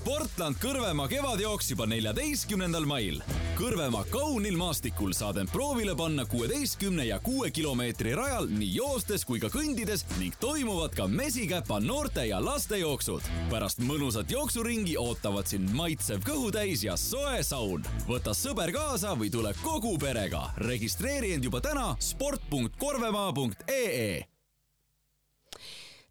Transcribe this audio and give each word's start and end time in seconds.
Sportland 0.00 0.56
Kõrvemaa 0.56 1.10
kevadjooks 1.12 1.66
juba 1.74 1.84
neljateistkümnendal 1.90 2.86
mail. 2.88 3.18
Kõrvemaa 3.58 4.06
kaunil 4.08 4.54
maastikul 4.56 5.12
saad 5.12 5.36
end 5.42 5.50
proovile 5.52 5.92
panna 5.98 6.24
kuueteistkümne 6.24 7.04
ja 7.04 7.18
kuue 7.20 7.50
kilomeetri 7.52 8.14
rajal 8.16 8.48
nii 8.48 8.70
joostes 8.78 9.28
kui 9.28 9.36
ka 9.42 9.50
kõndides 9.52 10.06
ning 10.16 10.32
toimuvad 10.40 10.96
ka 10.96 11.04
mesikäpa 11.04 11.84
noorte 11.84 12.24
ja 12.30 12.40
laste 12.40 12.80
jooksud. 12.80 13.20
pärast 13.52 13.84
mõnusat 13.84 14.32
jooksuringi 14.32 14.96
ootavad 14.96 15.44
sind 15.52 15.68
maitsev 15.76 16.24
kõhutäis 16.24 16.80
ja 16.88 16.96
soe 16.96 17.44
saun. 17.44 17.84
võta 18.08 18.32
sõber 18.32 18.72
kaasa 18.72 19.12
või 19.12 19.28
tule 19.30 19.52
kogu 19.60 19.98
perega. 19.98 20.54
registreeri 20.56 21.34
end 21.36 21.44
juba 21.44 21.60
täna 21.60 21.96
sport.korvemaa.ee 22.00 24.39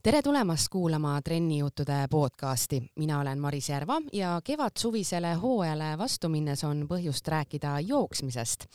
tere 0.04 0.22
tulemast 0.22 0.70
kuulama 0.72 1.22
Trennijuttude 1.22 2.08
podcasti. 2.10 2.92
mina 2.96 3.20
olen 3.20 3.40
Maris 3.40 3.70
Järva 3.70 4.02
ja 4.14 4.42
kevadsuvisele 4.44 5.34
hooajale 5.34 5.98
vastu 5.98 6.30
minnes 6.30 6.64
on 6.64 6.88
põhjust 6.88 7.28
rääkida 7.28 7.80
jooksmisest. 7.80 8.66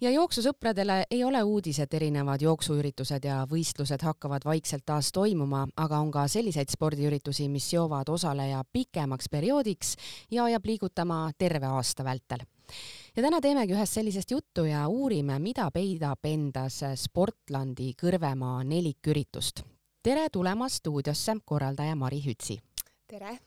ja 0.00 0.10
jooksusõpradele 0.10 1.04
ei 1.10 1.24
ole 1.24 1.42
uudis, 1.42 1.78
et 1.78 1.94
erinevad 1.94 2.40
jooksuüritused 2.40 3.24
ja 3.24 3.46
võistlused 3.50 4.02
hakkavad 4.02 4.42
vaikselt 4.44 4.86
taas 4.86 5.12
toimuma, 5.12 5.66
aga 5.76 5.98
on 5.98 6.10
ka 6.10 6.28
selliseid 6.28 6.70
spordiüritusi, 6.70 7.48
mis 7.48 7.70
seovad 7.70 8.08
osaleja 8.08 8.62
pikemaks 8.72 9.28
perioodiks 9.28 9.96
ja 10.30 10.44
ajab 10.44 10.66
liigutama 10.66 11.30
terve 11.38 11.66
aasta 11.66 12.04
vältel 12.04 12.46
ja 13.16 13.22
täna 13.22 13.40
teemegi 13.40 13.74
ühest 13.74 13.92
sellisest 13.98 14.30
juttu 14.30 14.64
ja 14.64 14.88
uurime, 14.88 15.38
mida 15.38 15.70
peidab 15.70 16.24
endas 16.24 16.84
Sportlandi 16.94 17.94
Kõrvemaa 17.98 18.62
neliküritust 18.64 19.71
tere 20.02 20.26
tulemast 20.32 20.80
stuudiosse, 20.82 21.36
korraldaja 21.44 21.94
Mari 21.96 22.22
Hütsi. 22.24 22.58
tere! 23.06 23.38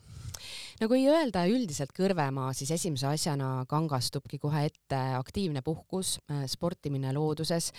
no 0.80 0.88
kui 0.88 1.04
öelda 1.10 1.46
üldiselt 1.52 1.92
Kõrvemaa, 1.96 2.54
siis 2.56 2.72
esimese 2.72 3.08
asjana 3.10 3.66
kangastubki 3.68 4.40
kohe 4.40 4.66
ette 4.70 5.00
aktiivne 5.18 5.64
puhkus, 5.66 6.20
äh, 6.32 6.46
sportimine 6.48 7.12
looduses, 7.14 7.72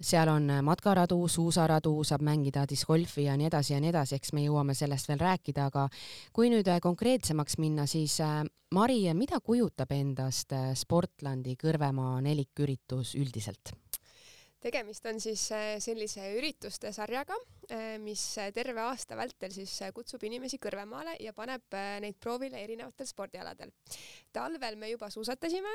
seal 0.00 0.30
on 0.30 0.50
matkaradu, 0.66 1.18
suusaradu, 1.28 1.92
saab 2.06 2.22
mängida 2.26 2.64
discgolfi 2.70 3.26
ja 3.26 3.36
nii 3.38 3.50
edasi 3.50 3.74
ja 3.74 3.80
nii 3.82 3.92
edasi, 3.92 4.18
eks 4.18 4.32
me 4.34 4.46
jõuame 4.46 4.74
sellest 4.78 5.10
veel 5.10 5.22
rääkida, 5.22 5.68
aga 5.70 5.88
kui 6.32 6.50
nüüd 6.50 6.70
äh, 6.70 6.80
konkreetsemaks 6.82 7.58
minna, 7.62 7.86
siis 7.86 8.18
äh, 8.24 8.42
Mari, 8.74 9.04
mida 9.14 9.38
kujutab 9.40 9.94
endast 9.94 10.52
Sportlandi 10.76 11.54
Kõrvemaa 11.56 12.18
neliküritus 12.20 13.14
üldiselt? 13.16 13.78
Tegemist 14.60 15.06
on 15.06 15.20
siis 15.22 15.48
sellise 15.84 16.32
ürituste 16.38 16.92
sarjaga, 16.92 17.36
Äh, 17.68 17.98
mis 18.00 18.22
terve 18.56 18.80
aasta 18.80 19.16
vältel 19.18 19.52
siis 19.52 19.74
äh, 19.84 19.90
kutsub 19.92 20.22
inimesi 20.24 20.56
Kõrvemaale 20.62 21.18
ja 21.20 21.34
paneb 21.36 21.74
äh, 21.76 21.98
neid 22.00 22.16
proovile 22.16 22.62
erinevatel 22.64 23.04
spordialadel. 23.04 23.74
talvel 24.32 24.78
me 24.80 24.88
juba 24.88 25.10
suusatasime, 25.12 25.72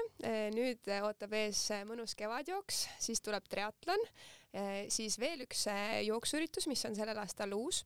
nüüd 0.55 0.89
ootab 1.05 1.33
ees 1.37 1.59
mõnus 1.85 2.15
kevadjooks, 2.17 2.79
siis 3.01 3.21
tuleb 3.21 3.45
triatlon, 3.49 4.01
siis 4.93 5.17
veel 5.19 5.41
üks 5.43 5.65
jooksuüritus, 6.05 6.67
mis 6.69 6.85
on 6.87 6.95
sellel 6.95 7.17
aastal 7.19 7.53
uus, 7.57 7.81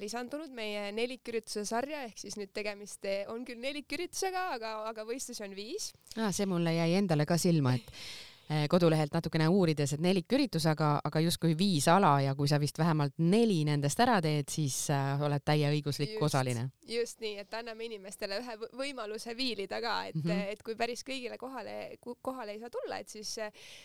lisandunud 0.00 0.52
meie 0.54 0.90
nelikürituse 0.94 1.64
sarja, 1.66 2.04
ehk 2.06 2.20
siis 2.20 2.36
nüüd 2.38 2.52
tegemist 2.54 3.08
on 3.32 3.42
küll 3.48 3.60
neliküritusega, 3.64 4.44
aga, 4.58 4.76
aga 4.92 5.08
võistlusi 5.08 5.42
on 5.48 5.56
viis 5.56 5.90
ah,. 6.14 6.30
see 6.30 6.46
mulle 6.46 6.76
jäi 6.76 6.92
endale 7.00 7.26
ka 7.26 7.40
silma, 7.40 7.74
et 7.80 7.90
kodulehelt 8.68 9.14
natukene 9.14 9.46
uurides, 9.48 9.94
et 9.96 10.02
neliküritus, 10.04 10.66
aga, 10.68 10.98
aga 11.04 11.20
justkui 11.24 11.54
viis 11.58 11.86
ala 11.88 12.14
ja 12.20 12.34
kui 12.36 12.48
sa 12.50 12.58
vist 12.60 12.78
vähemalt 12.78 13.16
neli 13.18 13.62
nendest 13.64 14.00
ära 14.04 14.18
teed, 14.24 14.50
siis 14.52 14.76
äh, 14.92 15.22
oled 15.24 15.44
täieõiguslik 15.44 16.16
just, 16.16 16.26
osaline. 16.28 16.66
just 16.88 17.24
nii, 17.24 17.38
et 17.44 17.56
anname 17.56 17.88
inimestele 17.88 18.40
ühe 18.42 18.58
võimaluse 18.76 19.36
viilida 19.36 19.80
ka, 19.80 19.94
et 20.10 20.18
mm, 20.20 20.30
-hmm. 20.30 20.52
et 20.52 20.62
kui 20.62 20.76
päris 20.76 21.04
kõigile 21.04 21.38
kohale, 21.40 21.96
kohale 22.22 22.52
ei 22.52 22.60
saa 22.60 22.70
tulla, 22.70 22.98
et 22.98 23.08
siis, 23.08 23.36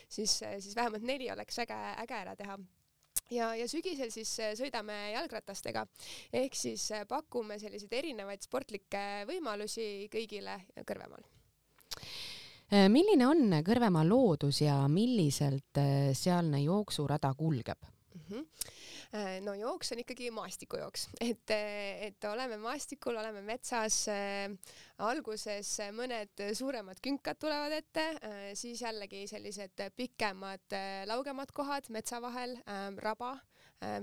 siis, 0.10 0.42
siis 0.60 0.76
vähemalt 0.76 1.04
neli 1.04 1.32
oleks 1.32 1.60
äge, 1.60 1.80
äge 2.04 2.20
ära 2.20 2.36
teha 2.36 2.58
ja, 3.32 3.54
ja 3.56 3.68
sügisel 3.68 4.12
siis 4.12 4.32
sõidame 4.60 4.98
jalgratastega 5.14 5.86
ehk 6.34 6.56
siis 6.56 6.90
pakume 7.08 7.60
selliseid 7.60 7.94
erinevaid 7.94 8.42
sportlikke 8.42 9.26
võimalusi 9.30 10.10
kõigile 10.12 10.60
Kõrvemaal 10.86 11.24
milline 12.70 13.28
on 13.28 13.56
Kõrvemaa 13.66 14.06
loodus 14.08 14.62
ja 14.62 14.82
milliselt 14.92 15.80
äh, 15.82 16.12
sealne 16.14 16.62
jooksurada 16.64 17.34
kulgeb 17.38 17.82
mm? 17.84 18.22
-hmm 18.30 18.46
no 19.42 19.56
jooks 19.58 19.90
on 19.92 20.00
ikkagi 20.04 20.28
maastikujooks, 20.32 21.08
et, 21.30 21.50
et 21.50 22.24
oleme 22.30 22.60
maastikul, 22.62 23.18
oleme 23.18 23.42
metsas 23.42 24.04
äh,, 24.08 24.54
alguses 25.02 25.72
mõned 25.98 26.44
suuremad 26.54 27.02
künkad 27.02 27.40
tulevad 27.42 27.74
ette 27.74 28.06
äh,, 28.22 28.54
siis 28.54 28.82
jällegi 28.86 29.26
sellised 29.28 29.82
pikemad 29.98 30.78
äh, 30.78 31.08
laugemad 31.10 31.50
kohad 31.52 31.90
metsa 31.90 32.22
vahel 32.22 32.54
äh,, 32.68 32.94
raba 33.02 33.32
äh,, 33.34 33.49
Äh, 33.49 33.49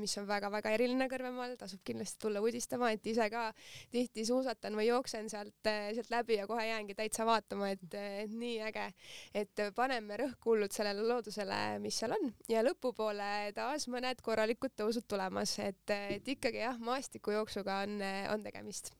mis 0.00 0.14
on 0.18 0.26
väga-väga 0.28 0.72
eriline 0.72 1.08
Kõrvemaal, 1.10 1.56
tasub 1.60 1.82
kindlasti 1.84 2.20
tulla 2.22 2.40
uudistama, 2.44 2.90
et 2.94 3.06
ise 3.06 3.28
ka 3.32 3.46
tihti 3.92 4.24
suusatan 4.28 4.76
või 4.78 4.88
jooksen 4.88 5.28
sealt, 5.32 5.58
äh, 5.68 5.90
sealt 5.96 6.10
läbi 6.12 6.38
ja 6.40 6.46
kohe 6.48 6.64
jäängi 6.66 6.96
täitsa 6.96 7.26
vaatama, 7.28 7.70
et, 7.74 7.84
et 7.94 8.32
nii 8.32 8.60
äge. 8.70 8.86
et 9.34 9.64
paneme 9.76 10.16
rõhku 10.22 10.54
hullult 10.54 10.72
sellele 10.72 11.04
loodusele, 11.06 11.78
mis 11.82 11.98
seal 12.00 12.16
on 12.16 12.30
ja 12.48 12.64
lõpupoole 12.64 13.52
taas 13.56 13.88
mõned 13.92 14.22
korralikud 14.24 14.72
tõusud 14.76 15.06
tulemas, 15.08 15.58
et, 15.58 15.84
et 15.90 16.28
ikkagi 16.36 16.64
jah, 16.64 16.78
maastikujooksuga 16.80 17.82
on, 17.86 18.00
on 18.32 18.46
tegemist 18.46 18.94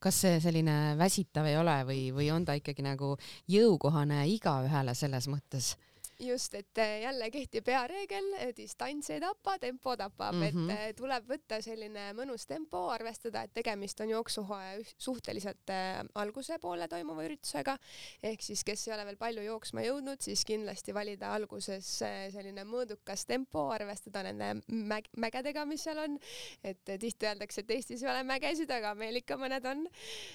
kas 0.00 0.18
see 0.22 0.40
selline 0.44 0.94
väsitav 1.00 1.46
ei 1.48 1.56
ole 1.56 1.76
või, 1.88 2.00
või 2.14 2.28
on 2.32 2.44
ta 2.44 2.56
ikkagi 2.58 2.84
nagu 2.84 3.14
jõukohane 3.50 4.26
igaühele 4.28 4.94
selles 4.94 5.28
mõttes? 5.32 5.74
Just, 6.20 6.54
et 6.54 6.78
äh, 6.78 7.00
jälle 7.00 7.30
kehtib 7.30 7.66
hea 7.68 7.82
reegel, 7.90 8.28
distants 8.56 9.10
ei 9.10 9.20
tapa, 9.20 9.58
tempo 9.58 9.96
tapab. 9.96 10.34
Mm, 10.34 10.42
-hmm. 10.42 10.70
et 10.70 10.88
äh, 10.88 10.94
tuleb 10.96 11.28
võtta 11.28 11.60
selline 11.62 12.12
mõnus 12.16 12.46
tempo, 12.46 12.88
arvestada, 12.90 13.42
et 13.42 13.54
tegemist 13.54 14.00
on 14.00 14.08
jooksuhooaja 14.08 14.78
suhteliselt 14.98 15.70
äh, 15.70 16.04
alguse 16.14 16.58
poole 16.58 16.88
toimuva 16.88 17.24
üritusega, 17.24 17.76
ehk 18.22 18.42
siis 18.42 18.64
kes 18.64 18.88
ei 18.88 18.94
ole 18.94 19.04
veel 19.04 19.16
palju 19.16 19.42
jooksma 19.42 19.84
jõudnud, 19.84 20.20
siis 20.20 20.44
kindlasti 20.44 20.94
valida 20.94 21.32
alguses 21.34 21.98
selline 22.32 22.64
mõõdukas 22.64 23.26
tempo, 23.26 23.68
arvestada 23.70 24.22
nende 24.22 24.62
mäg 24.68 25.08
mägedega, 25.16 25.64
mis 25.66 25.84
seal 25.84 25.98
on, 25.98 26.18
et 26.64 26.84
tihti 26.84 27.26
öeldakse, 27.26 27.60
et 27.60 27.70
Eestis 27.70 28.02
ei 28.02 28.10
ole 28.10 28.22
mägesid, 28.24 28.70
aga 28.70 28.94
meil 28.94 29.16
ikka 29.16 29.36
mõned 29.36 29.64
on, 29.68 29.86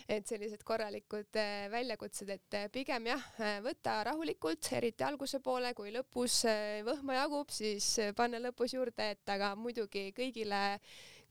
et 0.07 0.27
sellised 0.27 0.63
korralikud 0.63 1.41
väljakutsed, 1.71 2.29
et 2.29 2.59
pigem 2.71 3.07
jah, 3.07 3.27
võtta 3.63 4.03
rahulikult, 4.03 4.71
eriti 4.77 5.03
alguse 5.03 5.39
poole, 5.39 5.70
kui 5.77 5.93
lõpus 5.93 6.41
äh, 6.49 6.81
võhma 6.87 7.21
jagub, 7.21 7.51
siis 7.53 7.93
äh, 8.01 8.13
panna 8.17 8.41
lõpus 8.41 8.75
juurde, 8.75 9.11
et 9.15 9.31
aga 9.33 9.53
muidugi 9.59 10.09
kõigile, 10.17 10.61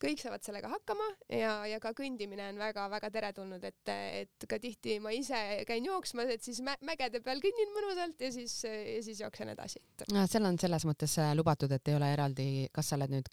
kõik 0.01 0.23
saavad 0.23 0.45
sellega 0.45 0.71
hakkama 0.73 1.07
ja, 1.37 1.55
ja 1.69 1.81
ka 1.83 1.93
kõndimine 1.97 2.47
on 2.53 2.61
väga-väga 2.63 3.11
teretulnud, 3.13 3.65
et, 3.69 3.93
et 3.93 4.47
ka 4.49 4.59
tihti 4.63 4.97
ma 5.03 5.13
ise 5.13 5.41
käin 5.69 5.85
jooksmas, 5.85 6.33
et 6.33 6.45
siis 6.45 6.63
mä 6.65 6.77
mägede 6.87 7.21
peal 7.25 7.43
kõnnin 7.45 7.75
mõnusalt 7.77 8.25
ja 8.25 8.33
siis, 8.35 8.57
ja 8.65 9.03
siis 9.05 9.21
jooksen 9.21 9.53
edasi. 9.53 9.83
seal 10.09 10.49
on 10.49 10.59
selles 10.61 10.89
mõttes 10.89 11.19
äh, 11.21 11.35
lubatud, 11.37 11.73
et 11.77 11.93
ei 11.93 11.99
ole 11.99 12.13
eraldi, 12.15 12.49
kas 12.73 12.93
sa 12.93 13.01
oled 13.01 13.19
nüüd 13.19 13.29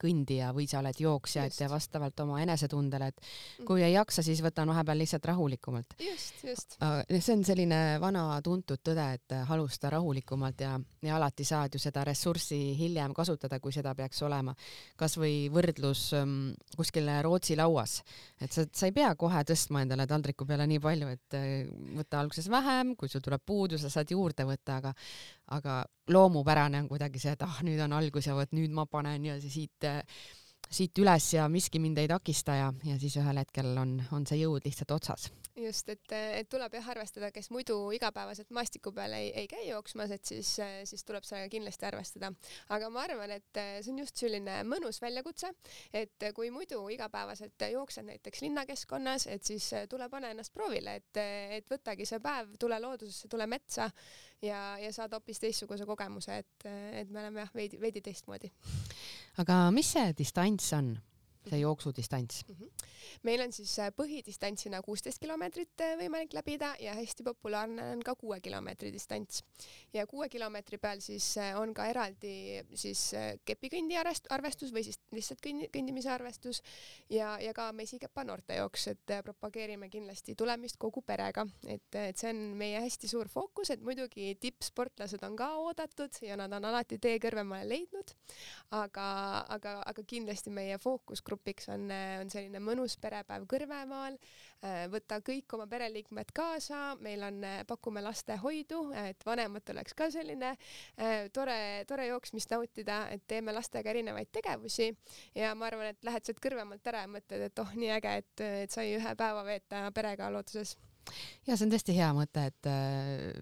kõndija 0.00 0.52
või 0.56 0.66
sa 0.70 0.80
oled 0.80 0.98
jooksja, 1.00 1.46
et 1.48 1.58
vastavalt 1.70 2.20
oma 2.24 2.40
enesetundele, 2.42 3.08
et 3.12 3.20
mm. 3.20 3.66
kui 3.68 3.82
ei 3.84 3.94
jaksa, 3.94 4.24
siis 4.24 4.42
võtan 4.44 4.70
vahepeal 4.72 5.02
lihtsalt 5.02 5.28
rahulikumalt. 5.32 5.96
just, 6.02 6.42
just. 6.44 6.76
see 7.18 7.34
on 7.36 7.44
selline 7.46 7.80
vana 8.02 8.24
tuntud 8.44 8.82
tõde, 8.84 9.06
et 9.18 9.36
alusta 9.42 9.90
rahulikumalt 9.92 10.60
ja, 10.64 10.74
ja 11.02 11.16
alati 11.16 11.44
saad 11.46 11.74
ju 11.74 11.82
seda 11.82 12.04
ressurssi 12.08 12.58
hiljem 12.78 13.14
kasutada, 13.14 13.60
kui 13.60 13.72
seda 13.72 13.94
peaks 13.98 14.22
olema. 14.26 14.54
kasvõi 14.96 15.48
võrdlus 15.52 16.08
um, 16.18 16.36
kuskil 16.76 17.08
Rootsi 17.22 17.56
lauas, 17.58 18.00
et 18.40 18.52
sa, 18.52 18.64
sa 18.72 18.88
ei 18.88 18.94
pea 18.96 19.12
kohe 19.18 19.42
tõstma 19.48 19.82
endale 19.84 20.06
taldriku 20.10 20.46
peale 20.48 20.66
nii 20.70 20.80
palju, 20.82 21.12
et 21.12 21.38
äh, 21.38 21.50
võtta 21.98 22.22
alguses 22.22 22.48
vähem, 22.52 22.94
kui 22.98 23.10
sul 23.12 23.24
tuleb 23.24 23.42
puudu, 23.46 23.78
sa 23.80 23.90
saad 23.92 24.10
juurde 24.12 24.46
võtta, 24.48 24.78
aga 24.80 24.94
aga 25.52 25.82
loomupärane 26.12 26.80
on 26.82 26.88
kuidagi 26.90 27.20
see, 27.22 27.34
et 27.36 27.42
ah, 27.46 27.60
nüüd 27.66 27.80
on 27.84 27.94
algus 27.98 28.28
ja 28.28 28.36
vot 28.38 28.52
nüüd 28.56 28.72
ma 28.74 28.86
panen 28.90 29.24
ja 29.28 29.38
siit, 29.40 29.88
siit 30.72 30.98
üles 30.98 31.32
ja 31.34 31.48
miski 31.52 31.80
mind 31.82 32.00
ei 32.02 32.10
takista 32.10 32.56
ja, 32.58 32.72
ja 32.88 32.98
siis 33.00 33.16
ühel 33.20 33.42
hetkel 33.42 33.72
on, 33.78 33.98
on 34.12 34.26
see 34.28 34.42
jõud 34.42 34.64
lihtsalt 34.66 34.96
otsas 34.98 35.30
just, 35.56 35.88
et, 35.92 36.12
et 36.12 36.48
tuleb 36.50 36.72
jah 36.76 36.88
arvestada, 36.94 37.30
kes 37.34 37.50
muidu 37.52 37.76
igapäevaselt 37.96 38.50
maastiku 38.54 38.92
peal 38.96 39.14
ei, 39.16 39.30
ei 39.36 39.48
käi 39.50 39.66
jooksmas, 39.68 40.12
et 40.14 40.24
siis, 40.24 40.54
siis 40.88 41.04
tuleb 41.04 41.26
sellega 41.28 41.50
kindlasti 41.52 41.86
arvestada. 41.88 42.32
aga 42.72 42.90
ma 42.92 43.04
arvan, 43.06 43.34
et 43.36 43.60
see 43.84 43.92
on 43.92 44.00
just 44.02 44.22
selline 44.22 44.62
mõnus 44.68 45.00
väljakutse, 45.02 45.52
et 45.92 46.28
kui 46.34 46.50
muidu 46.54 46.80
igapäevaselt 46.94 47.66
jooksed 47.72 48.08
näiteks 48.08 48.44
linnakeskkonnas, 48.46 49.28
et 49.32 49.44
siis 49.44 49.68
tule 49.90 50.08
pane 50.12 50.32
ennast 50.32 50.54
proovile, 50.54 50.96
et, 51.02 51.22
et 51.58 51.70
võtagi 51.70 52.08
see 52.08 52.22
päev, 52.22 52.56
tule 52.60 52.80
loodusesse, 52.80 53.28
tule 53.32 53.46
metsa 53.50 53.90
ja, 54.42 54.62
ja 54.80 54.92
saad 54.94 55.12
hoopis 55.16 55.42
teistsuguse 55.42 55.86
kogemuse, 55.88 56.40
et, 56.42 56.68
et 57.02 57.10
me 57.10 57.22
oleme 57.24 57.44
jah, 57.44 57.52
veidi, 57.54 57.80
veidi 57.80 58.02
teistmoodi. 58.04 58.50
Aga 59.38 59.70
mis 59.70 59.86
see 59.94 60.12
distants 60.12 60.72
on? 60.72 60.98
See 61.48 61.60
jooksudistants 61.60 62.44
mm? 62.48 62.54
-hmm. 62.54 62.88
meil 63.22 63.40
on 63.40 63.52
siis 63.52 63.78
äh, 63.78 63.90
põhidistantsina 63.96 64.82
kuusteist 64.82 65.18
kilomeetrit 65.18 65.80
äh, 65.80 65.96
võimalik 65.98 66.34
läbida 66.34 66.74
ja 66.80 66.94
hästi 66.94 67.22
populaarne 67.22 67.90
on 67.92 68.02
ka 68.02 68.14
kuue 68.14 68.40
kilomeetri 68.40 68.92
distants. 68.92 69.42
ja 69.92 70.06
kuue 70.06 70.28
kilomeetri 70.28 70.78
peal 70.78 71.00
siis 71.00 71.36
äh, 71.38 71.60
on 71.60 71.74
ka 71.74 71.86
eraldi 71.86 72.62
siis 72.74 73.14
kepikõndi 73.44 73.96
arvestus 74.30 74.72
või 74.72 74.84
siis 74.84 75.00
lihtsalt 75.12 75.40
kõndi, 75.46 75.68
kõndimise 75.76 76.10
arvestus 76.10 76.62
ja, 77.10 77.38
ja 77.40 77.52
ka 77.54 77.72
mesikepa 77.72 78.24
noortejooks, 78.24 78.86
et 78.88 79.14
propageerime 79.24 79.88
kindlasti 79.88 80.34
tulemist 80.34 80.76
kogu 80.78 81.02
perega, 81.02 81.46
et, 81.66 81.94
et 81.94 82.18
see 82.18 82.30
on 82.30 82.40
meie 82.58 82.80
hästi 82.80 83.08
suur 83.08 83.28
fookus, 83.28 83.70
et 83.70 83.82
muidugi 83.84 84.34
tippsportlased 84.40 85.22
on 85.26 85.36
ka 85.36 85.52
oodatud 85.62 86.22
ja 86.22 86.36
nad 86.36 86.52
on 86.52 86.64
alati 86.64 86.98
tee 86.98 87.18
Kõrvemaale 87.22 87.68
leidnud, 87.68 88.14
aga, 88.74 89.06
aga, 89.54 89.74
aga 89.86 90.04
kindlasti 90.08 90.50
meie 90.54 90.78
fookusgrupiks 91.32 91.68
on, 91.72 91.88
on 92.20 92.30
selline 92.30 92.60
mõnus 92.60 92.96
perepäev 93.00 93.46
Kõrvemaal. 93.48 94.18
võtta 94.92 95.18
kõik 95.20 95.52
oma 95.56 95.66
pereliikmed 95.66 96.30
kaasa, 96.32 96.96
meil 97.02 97.22
on, 97.26 97.40
pakume 97.66 98.02
lastehoidu, 98.02 98.92
et 99.08 99.24
vanematel 99.26 99.80
oleks 99.80 99.94
ka 99.94 100.10
selline 100.10 100.52
tore, 101.32 101.84
tore 101.88 102.06
jooksmist 102.06 102.50
nautida, 102.50 103.08
et 103.10 103.24
teeme 103.26 103.52
lastega 103.52 103.90
erinevaid 103.90 104.30
tegevusi. 104.30 104.92
Ja 105.34 105.54
ma 105.54 105.66
arvan, 105.66 105.90
et 105.90 106.04
lähed 106.04 106.24
sealt 106.24 106.40
Kõrvemaalt 106.42 106.86
ära 106.86 107.02
ja 107.06 107.10
mõtled, 107.10 107.48
et 107.48 107.58
oh, 107.58 107.74
nii 107.74 107.90
äge, 107.98 108.16
et, 108.22 108.46
et 108.64 108.70
sai 108.70 108.94
ühe 108.94 109.14
päeva 109.18 109.42
veeta 109.46 109.88
perega 109.94 110.30
looduses 110.30 110.76
ja 111.46 111.56
see 111.56 111.66
on 111.66 111.72
tõesti 111.72 111.96
hea 111.96 112.10
mõte, 112.16 112.44
et 112.50 112.68
äh, 112.70 113.32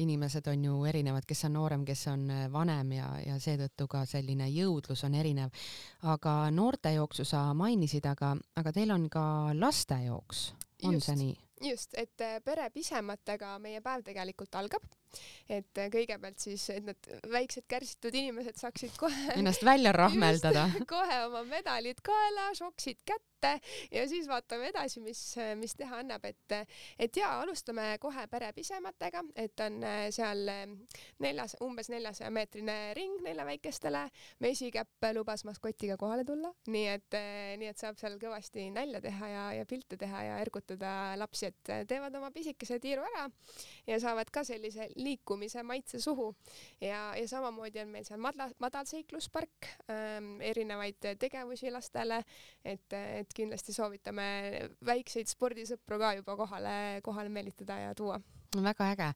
inimesed 0.00 0.46
on 0.52 0.64
ju 0.64 0.78
erinevad, 0.88 1.26
kes 1.28 1.44
on 1.48 1.56
noorem, 1.58 1.84
kes 1.88 2.06
on 2.12 2.24
äh, 2.32 2.46
vanem 2.52 2.94
ja, 2.96 3.10
ja 3.26 3.36
seetõttu 3.42 3.88
ka 3.90 4.04
selline 4.08 4.48
jõudlus 4.52 5.04
on 5.08 5.18
erinev. 5.18 5.52
aga 6.02 6.34
noortejooksu 6.54 7.24
sa 7.28 7.50
mainisid, 7.54 8.06
aga, 8.06 8.34
aga 8.56 8.72
teil 8.72 8.94
on 8.94 9.08
ka 9.12 9.24
lastejooks, 9.58 10.50
on 10.84 10.98
just, 10.98 11.10
see 11.10 11.20
nii? 11.20 11.36
just, 11.70 11.94
et 11.94 12.24
äh, 12.24 12.40
pere 12.44 12.70
pisematega 12.74 13.58
meie 13.58 13.80
päev 13.84 14.06
tegelikult 14.06 14.54
algab 14.56 14.86
et 15.50 15.80
kõigepealt 15.90 16.38
siis, 16.38 16.68
et 16.70 16.84
need 16.86 17.08
väiksed 17.32 17.66
kärsitud 17.70 18.14
inimesed 18.14 18.60
saaksid 18.60 18.94
kohe 19.00 19.34
ennast 19.34 19.64
välja 19.66 19.92
rahmeldada. 20.04 20.68
kohe 20.88 21.24
oma 21.26 21.42
medalid 21.48 22.00
kaela, 22.06 22.52
šoksid 22.58 23.02
kätte 23.04 23.29
ja 23.90 24.06
siis 24.08 24.28
vaatame 24.28 24.70
edasi, 24.70 25.00
mis, 25.04 25.20
mis 25.56 25.74
teha 25.78 26.00
annab, 26.02 26.24
et, 26.24 26.56
et 26.98 27.16
ja 27.16 27.32
alustame 27.40 27.96
kohe 28.00 28.26
pere 28.30 28.52
pisematega, 28.56 29.22
et 29.36 29.60
on 29.64 29.80
seal 30.14 30.44
neljas, 31.22 31.56
umbes 31.64 31.90
neljasaja 31.92 32.30
meetrine 32.34 32.78
ring 32.96 33.20
neile 33.24 33.44
väikestele. 33.46 34.06
mesikäpp 34.40 35.10
lubas 35.14 35.44
maskotiga 35.44 35.96
kohale 35.96 36.24
tulla, 36.24 36.52
nii 36.66 36.86
et, 36.88 37.18
nii 37.60 37.70
et 37.70 37.78
saab 37.78 37.98
seal 38.00 38.18
kõvasti 38.20 38.68
nalja 38.74 39.00
teha 39.00 39.28
ja, 39.28 39.44
ja 39.60 39.66
pilte 39.66 39.96
teha 40.00 40.22
ja 40.24 40.38
ergutada 40.42 41.16
lapsi, 41.20 41.50
et 41.50 41.72
teevad 41.88 42.14
oma 42.16 42.30
pisikese 42.34 42.78
tiiru 42.82 43.04
ära 43.14 43.28
ja 43.86 43.98
saavad 44.00 44.30
ka 44.32 44.44
sellise 44.46 44.88
liikumise 44.96 45.62
maitse 45.66 46.00
suhu 46.00 46.30
ja, 46.80 47.12
ja 47.16 47.26
samamoodi 47.28 47.82
on 47.82 47.92
meil 47.94 48.06
seal 48.06 48.20
madal, 48.22 48.52
madalseikluspark 48.62 49.70
ähm,, 49.90 50.40
erinevaid 50.44 51.10
tegevusi 51.20 51.70
lastele, 51.72 52.22
et, 52.64 52.92
et 52.92 53.29
kindlasti 53.36 53.74
soovitame 53.76 54.26
väikseid 54.86 55.30
spordisõpru 55.30 55.98
ka 56.02 56.14
juba 56.18 56.36
kohale, 56.36 56.74
kohale 57.06 57.32
meelitada 57.32 57.78
ja 57.86 57.94
tuua. 57.94 58.20
väga 58.56 58.90
äge, 58.92 59.12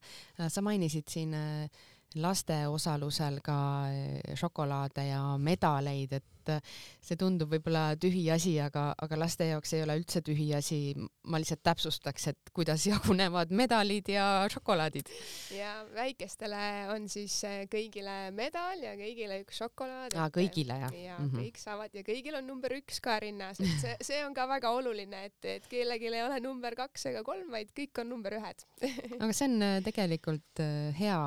sa 0.49 0.61
mainisid 0.63 1.09
siin 1.11 1.33
äh, 1.33 1.83
laste 2.21 2.65
osalusel 2.71 3.41
ka 3.43 3.57
äh, 3.89 4.35
šokolaade 4.39 5.07
ja 5.09 5.21
medaleid, 5.41 6.13
et 6.15 6.51
äh, 6.51 6.75
see 7.03 7.17
tundub 7.19 7.51
võib-olla 7.51 7.95
tühi 7.99 8.23
asi, 8.31 8.55
aga, 8.61 8.87
aga 9.01 9.19
laste 9.19 9.49
jaoks 9.49 9.73
ei 9.75 9.83
ole 9.83 9.97
üldse 9.99 10.21
tühi 10.25 10.47
asi. 10.55 10.95
ma 11.25 11.39
lihtsalt 11.41 11.63
täpsustaks, 11.65 12.27
et 12.31 12.51
kuidas 12.55 12.85
jagunevad 12.91 13.51
medalid 13.51 14.09
ja 14.13 14.45
šokolaadid. 14.51 15.11
ja 15.57 15.73
väikestele 15.95 16.61
on 16.93 17.09
siis 17.11 17.37
äh, 17.47 17.65
kõigile 17.71 18.31
medal 18.35 18.83
ja 18.83 18.95
kõigile 18.99 19.41
üks 19.43 19.59
šokolaad. 19.63 20.15
aa, 20.15 20.29
kõigile 20.33 20.79
jah? 20.85 20.95
ja 20.95 21.19
mm 21.19 21.29
-hmm. 21.29 21.41
kõik 21.41 21.59
saavad 21.61 21.99
ja 21.99 22.05
kõigil 22.07 22.39
on 22.39 22.47
number 22.47 22.77
üks 22.79 23.01
ka 23.03 23.19
rinnas, 23.19 23.59
et 23.59 23.81
see, 23.81 23.97
see 24.01 24.23
on 24.25 24.33
ka 24.33 24.47
väga 24.47 24.71
oluline, 24.71 25.25
et, 25.25 25.39
et 25.57 25.67
kellelgi 25.67 26.13
ei 26.13 26.23
ole 26.23 26.39
number 26.39 26.75
kaks 26.75 27.09
ega 27.11 27.23
kolm, 27.23 27.51
vaid 27.51 27.75
kõik 27.75 28.01
on 28.01 28.09
number 28.09 28.39
ühed 28.39 28.65
aga 29.23 29.31
see 29.33 29.49
on 29.51 29.83
tegelikult 29.83 30.63
hea, 30.95 31.19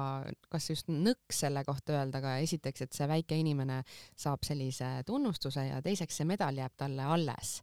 kas 0.48 0.70
just 0.70 0.77
nõks 0.86 1.42
selle 1.44 1.64
kohta 1.66 1.98
öelda, 1.98 2.22
aga 2.22 2.36
esiteks, 2.44 2.86
et 2.86 2.96
see 2.96 3.08
väike 3.10 3.38
inimene 3.38 3.82
saab 4.16 4.46
sellise 4.46 5.02
tunnustuse 5.06 5.66
ja 5.66 5.82
teiseks 5.82 6.20
see 6.20 6.28
medal 6.28 6.56
jääb 6.56 6.76
talle 6.78 7.02
alles 7.02 7.58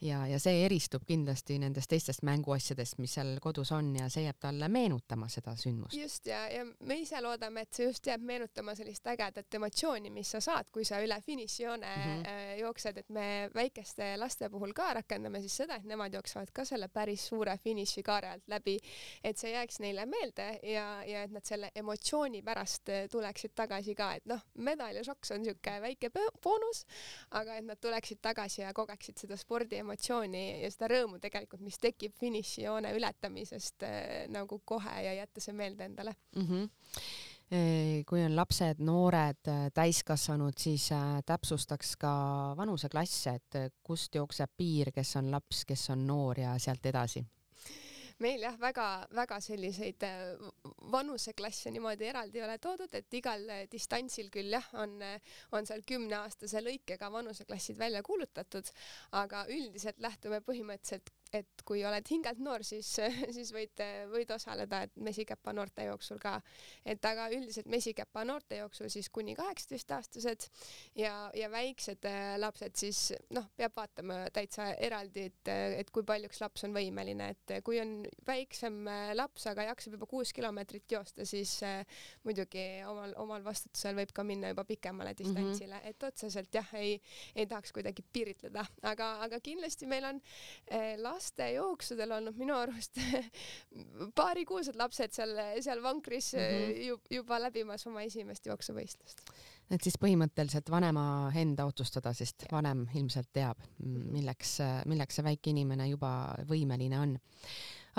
ja, 0.00 0.26
ja 0.26 0.38
see 0.42 0.64
eristub 0.64 1.04
kindlasti 1.06 1.58
nendest 1.62 1.90
teistest 1.90 2.24
mänguasjadest, 2.26 2.98
mis 3.02 3.14
seal 3.16 3.36
kodus 3.42 3.72
on 3.72 3.92
ja 3.96 4.08
see 4.12 4.24
jääb 4.26 4.38
talle 4.40 4.68
meenutama 4.68 5.28
seda 5.32 5.54
sündmust. 5.58 5.96
just 5.98 6.26
ja, 6.26 6.44
ja 6.50 6.64
me 6.64 6.98
ise 7.00 7.20
loodame, 7.22 7.64
et 7.64 7.72
see 7.76 7.86
just 7.88 8.06
jääb 8.06 8.24
meenutama 8.26 8.74
sellist 8.74 9.06
ägedat 9.06 9.54
emotsiooni, 9.54 10.10
mis 10.14 10.30
sa 10.34 10.40
saad, 10.44 10.70
kui 10.72 10.84
sa 10.84 11.00
üle 11.04 11.20
finišijoone 11.26 11.92
mm 11.96 12.22
-hmm. 12.22 12.60
jooksed, 12.60 12.98
et 12.98 13.08
me 13.08 13.50
väikeste 13.54 14.16
laste 14.16 14.50
puhul 14.50 14.72
ka 14.72 14.92
rakendame 14.94 15.40
siis 15.40 15.56
seda, 15.56 15.76
et 15.76 15.84
nemad 15.84 16.14
jooksevad 16.14 16.50
ka 16.52 16.64
selle 16.64 16.88
päris 16.88 17.26
suure 17.28 17.58
finišikaare 17.58 18.30
alt 18.30 18.48
läbi, 18.48 18.78
et 19.24 19.38
see 19.38 19.50
jääks 19.50 19.80
neile 19.80 20.06
meelde 20.06 20.58
ja, 20.62 21.04
ja 21.04 21.22
et 21.22 21.30
nad 21.30 21.44
selle 21.44 21.70
emotsiooni 21.74 22.42
pärast 22.42 22.88
äh, 22.88 23.08
tuleksid 23.10 23.54
tagasi 23.54 23.94
ka, 23.94 24.14
et 24.14 24.26
noh, 24.26 24.40
medal 24.54 24.96
ja 24.96 25.04
šoks 25.04 25.30
on 25.30 25.44
siuke 25.44 25.80
väike 25.80 26.10
boonus, 26.42 26.84
aga 27.30 27.56
et 27.56 27.64
nad 27.64 27.80
tuleksid 27.80 28.18
tagasi 28.22 28.62
ja 28.62 28.72
kogeksid 28.72 29.18
seda 29.18 29.36
spordi 29.36 29.83
emotsiooni 29.84 30.44
ja 30.62 30.72
seda 30.72 30.90
rõõmu 30.94 31.20
tegelikult, 31.22 31.62
mis 31.64 31.78
tekib 31.82 32.16
finišijoone 32.20 32.94
ületamisest 32.96 33.86
äh, 33.86 34.24
nagu 34.32 34.60
kohe 34.64 34.96
ja 35.06 35.14
jätta 35.20 35.44
see 35.44 35.54
meelde 35.56 35.88
endale 35.90 36.16
mm. 36.36 36.50
-hmm 36.50 37.30
kui 38.08 38.22
on 38.24 38.32
lapsed, 38.34 38.80
noored, 38.82 39.46
äh, 39.46 39.66
täiskasvanud, 39.74 40.56
siis 40.58 40.88
äh, 40.92 41.20
täpsustaks 41.26 41.92
ka 42.00 42.14
vanuseklasse, 42.56 43.34
et 43.36 43.74
kust 43.82 44.14
jookseb 44.14 44.50
piir, 44.56 44.90
kes 44.90 45.16
on 45.20 45.30
laps, 45.30 45.64
kes 45.68 45.90
on 45.90 46.06
noor 46.06 46.40
ja 46.40 46.58
sealt 46.58 46.86
edasi 46.86 47.22
meil 48.22 48.44
jah, 48.46 48.56
väga-väga 48.60 49.40
selliseid 49.42 50.04
äh, 50.06 50.44
vanuseklasse 50.92 51.72
niimoodi 51.74 52.08
eraldi 52.10 52.40
ei 52.40 52.46
ole 52.46 52.58
toodud, 52.62 52.94
et 52.94 53.18
igal 53.18 53.42
äh, 53.50 53.64
distantsil 53.70 54.30
küll 54.34 54.54
jah, 54.54 54.68
on, 54.80 54.96
äh, 55.02 55.34
on 55.56 55.66
seal 55.66 55.82
kümneaastase 55.86 56.62
lõikega 56.62 57.10
vanuseklassid 57.12 57.78
välja 57.80 58.02
kuulutatud, 58.06 58.70
aga 59.22 59.44
üldiselt 59.50 59.98
lähtume 60.04 60.40
põhimõtteliselt 60.46 61.10
et 61.34 61.64
kui 61.66 61.82
oled 61.86 62.10
hingelt 62.10 62.40
noor, 62.42 62.64
siis, 62.66 62.88
siis 63.36 63.50
võid, 63.54 63.80
võid 64.12 64.30
osaleda, 64.34 64.84
et 64.86 64.96
mesikäpa 64.96 65.54
noorte 65.56 65.86
jooksul 65.88 66.20
ka. 66.22 66.36
et 66.84 67.04
aga 67.04 67.28
üldiselt 67.32 67.68
mesikäpa 67.70 68.24
noorte 68.24 68.58
jooksul 68.60 68.90
siis 68.92 69.08
kuni 69.10 69.34
kaheksateistaastased 69.38 70.48
ja, 71.00 71.30
ja 71.34 71.50
väiksed 71.50 72.06
äh, 72.08 72.34
lapsed 72.38 72.76
siis 72.78 73.00
noh, 73.34 73.48
peab 73.56 73.74
vaatama 73.76 74.18
täitsa 74.34 74.70
eraldi, 74.74 75.28
et, 75.30 75.52
et 75.80 75.90
kui 75.94 76.06
paljuks 76.06 76.40
laps 76.42 76.66
on 76.68 76.74
võimeline, 76.76 77.30
et 77.34 77.56
kui 77.66 77.80
on 77.82 77.96
väiksem 78.26 78.80
äh, 78.90 79.12
laps, 79.16 79.48
aga 79.50 79.68
jaksab 79.70 79.98
juba 79.98 80.08
kuus 80.10 80.32
kilomeetrit 80.36 80.96
joosta, 80.96 81.26
siis 81.28 81.56
äh, 81.66 81.82
muidugi 82.24 82.64
omal, 82.88 83.14
omal 83.24 83.44
vastutusel 83.46 83.96
võib 83.98 84.14
ka 84.14 84.26
minna 84.26 84.52
juba 84.52 84.66
pikemale 84.68 85.14
distantsile 85.18 85.78
mm, 85.78 85.82
-hmm. 85.82 85.90
et 85.90 86.08
otseselt 86.10 86.54
jah, 86.54 86.74
ei, 86.78 86.98
ei 87.34 87.46
tahaks 87.50 87.72
kuidagi 87.74 88.04
piiritleda, 88.12 88.64
aga, 88.82 89.10
aga 89.26 89.40
kindlasti 89.40 89.86
meil 89.90 90.04
on 90.08 90.22
las 91.02 91.23
lastejooksudel 91.24 92.12
olnud 92.12 92.36
minu 92.36 92.56
arust 92.56 93.00
paarikuused 94.18 94.76
lapsed 94.76 95.12
seal, 95.16 95.34
seal 95.60 95.82
vankris 95.82 96.32
mm 96.34 96.40
-hmm. 96.40 97.00
juba 97.10 97.40
läbimas 97.40 97.86
oma 97.86 98.02
esimest 98.02 98.46
jooksuvõistlust. 98.46 99.22
et 99.70 99.82
siis 99.82 99.96
põhimõtteliselt 100.00 100.70
vanema 100.70 101.32
enda 101.34 101.64
otsustada, 101.64 102.12
sest 102.12 102.44
vanem 102.52 102.86
ilmselt 102.94 103.32
teab, 103.32 103.58
mhm. 103.78 104.12
milleks, 104.12 104.58
milleks 104.86 105.14
see 105.14 105.24
väike 105.24 105.50
inimene 105.50 105.88
juba 105.88 106.34
võimeline 106.48 106.98
on 107.00 107.18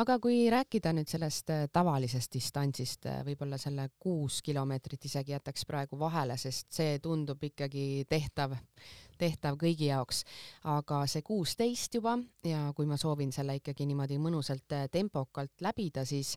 aga 0.02 0.18
kui 0.20 0.46
rääkida 0.52 0.92
nüüd 0.96 1.10
sellest 1.10 1.50
äh, 1.54 1.66
tavalisest 1.74 2.34
distantsist, 2.34 3.06
äh, 3.10 3.22
võib-olla 3.26 3.58
selle 3.62 3.90
kuus 4.00 4.42
kilomeetrit 4.46 5.06
isegi 5.06 5.32
jätaks 5.32 5.66
praegu 5.66 6.00
vahele, 6.00 6.38
sest 6.38 6.72
see 6.76 7.00
tundub 7.04 7.44
ikkagi 7.44 8.06
tehtav 8.10 8.58
tehtav 9.18 9.58
kõigi 9.62 9.90
jaoks, 9.90 10.24
aga 10.72 11.04
see 11.10 11.24
kuusteist 11.26 11.96
juba 11.98 12.18
ja 12.46 12.68
kui 12.76 12.88
ma 12.90 12.98
soovin 13.00 13.32
selle 13.36 13.58
ikkagi 13.60 13.88
niimoodi 13.90 14.20
mõnusalt 14.22 14.78
äh, 14.78 14.90
tempokalt 14.92 15.66
läbida, 15.66 16.06
siis 16.06 16.36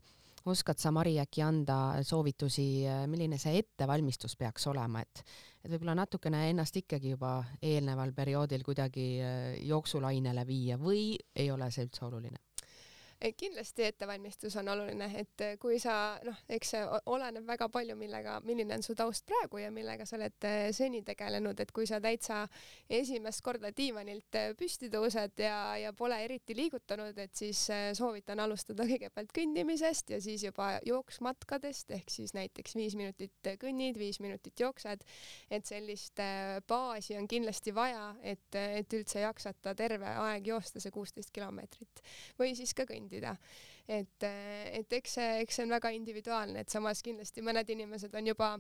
oskad 0.49 0.81
sa, 0.81 0.93
Mari, 0.95 1.19
äkki 1.21 1.43
anda 1.45 1.79
soovitusi, 2.07 2.69
äh, 2.89 3.05
milline 3.11 3.39
see 3.41 3.59
ettevalmistus 3.63 4.37
peaks 4.41 4.67
olema, 4.71 5.05
et 5.05 5.25
et 5.59 5.73
võib-olla 5.73 5.97
natukene 5.99 6.45
ennast 6.53 6.77
ikkagi 6.79 7.17
juba 7.17 7.33
eelneval 7.63 8.13
perioodil 8.17 8.63
kuidagi 8.67 9.09
äh, 9.21 9.57
jooksulainele 9.69 10.47
viia 10.47 10.79
või 10.81 11.17
ei 11.37 11.51
ole 11.51 11.71
see 11.75 11.89
üldse 11.89 12.07
oluline? 12.07 12.48
Kindlasti 13.19 13.83
ettevalmistus 13.83 14.57
on 14.57 14.69
oluline, 14.69 15.09
et 15.19 15.43
kui 15.59 15.79
sa 15.83 16.19
noh, 16.23 16.37
eks 16.55 16.71
see 16.75 16.83
oleneb 17.11 17.47
väga 17.49 17.67
palju, 17.73 17.97
millega, 17.99 18.37
milline 18.47 18.77
on 18.79 18.85
su 18.87 18.95
taust 18.99 19.27
praegu 19.27 19.59
ja 19.59 19.71
millega 19.75 20.07
sa 20.07 20.17
oled 20.19 20.47
eh, 20.47 20.69
seni 20.77 21.01
tegelenud, 21.07 21.59
et 21.59 21.73
kui 21.75 21.87
sa 21.89 21.99
täitsa 22.03 22.45
esimest 22.99 23.43
korda 23.43 23.73
diivanilt 23.75 24.39
eh, 24.39 24.53
püsti 24.59 24.91
tõused 24.93 25.43
ja, 25.43 25.59
ja 25.83 25.93
pole 25.99 26.21
eriti 26.25 26.55
liigutanud, 26.59 27.19
et 27.19 27.35
siis 27.35 27.65
eh, 27.75 27.89
soovitan 27.99 28.39
alustada 28.45 28.87
kõigepealt 28.87 29.35
kõndimisest 29.35 30.15
ja 30.15 30.21
siis 30.23 30.47
juba 30.47 30.71
jooksmatkadest. 30.87 31.91
Ehk 31.99 32.15
siis 32.15 32.35
näiteks 32.39 32.79
viis 32.79 32.95
minutit 32.99 33.53
kõnnid, 33.59 33.99
viis 33.99 34.23
minutit 34.23 34.63
jooksed, 34.63 35.03
et 35.51 35.67
sellist 35.67 36.23
baasi 36.71 37.19
on 37.19 37.27
kindlasti 37.29 37.75
vaja, 37.75 38.13
et, 38.23 38.47
et 38.55 38.95
üldse 38.95 39.27
jaksata 39.27 39.75
terve 39.79 40.15
aeg 40.23 40.47
joosta 40.47 40.79
see 40.83 40.95
kuusteist 40.95 41.35
kilomeetrit. 41.35 42.03
Või 42.39 42.55
siis 42.59 42.75
ka 42.79 42.87
kõndida 42.87 43.08
kõndida. 43.09 43.37
et, 43.89 44.25
et 44.25 44.93
eks 44.93 45.15
see, 45.17 45.29
eks 45.43 45.57
see 45.57 45.65
on 45.65 45.71
väga 45.73 45.91
individuaalne, 45.97 46.61
et 46.61 46.69
samas 46.69 47.01
kindlasti 47.03 47.41
mõned 47.41 47.71
inimesed 47.73 48.13
on 48.21 48.27
juba 48.29 48.51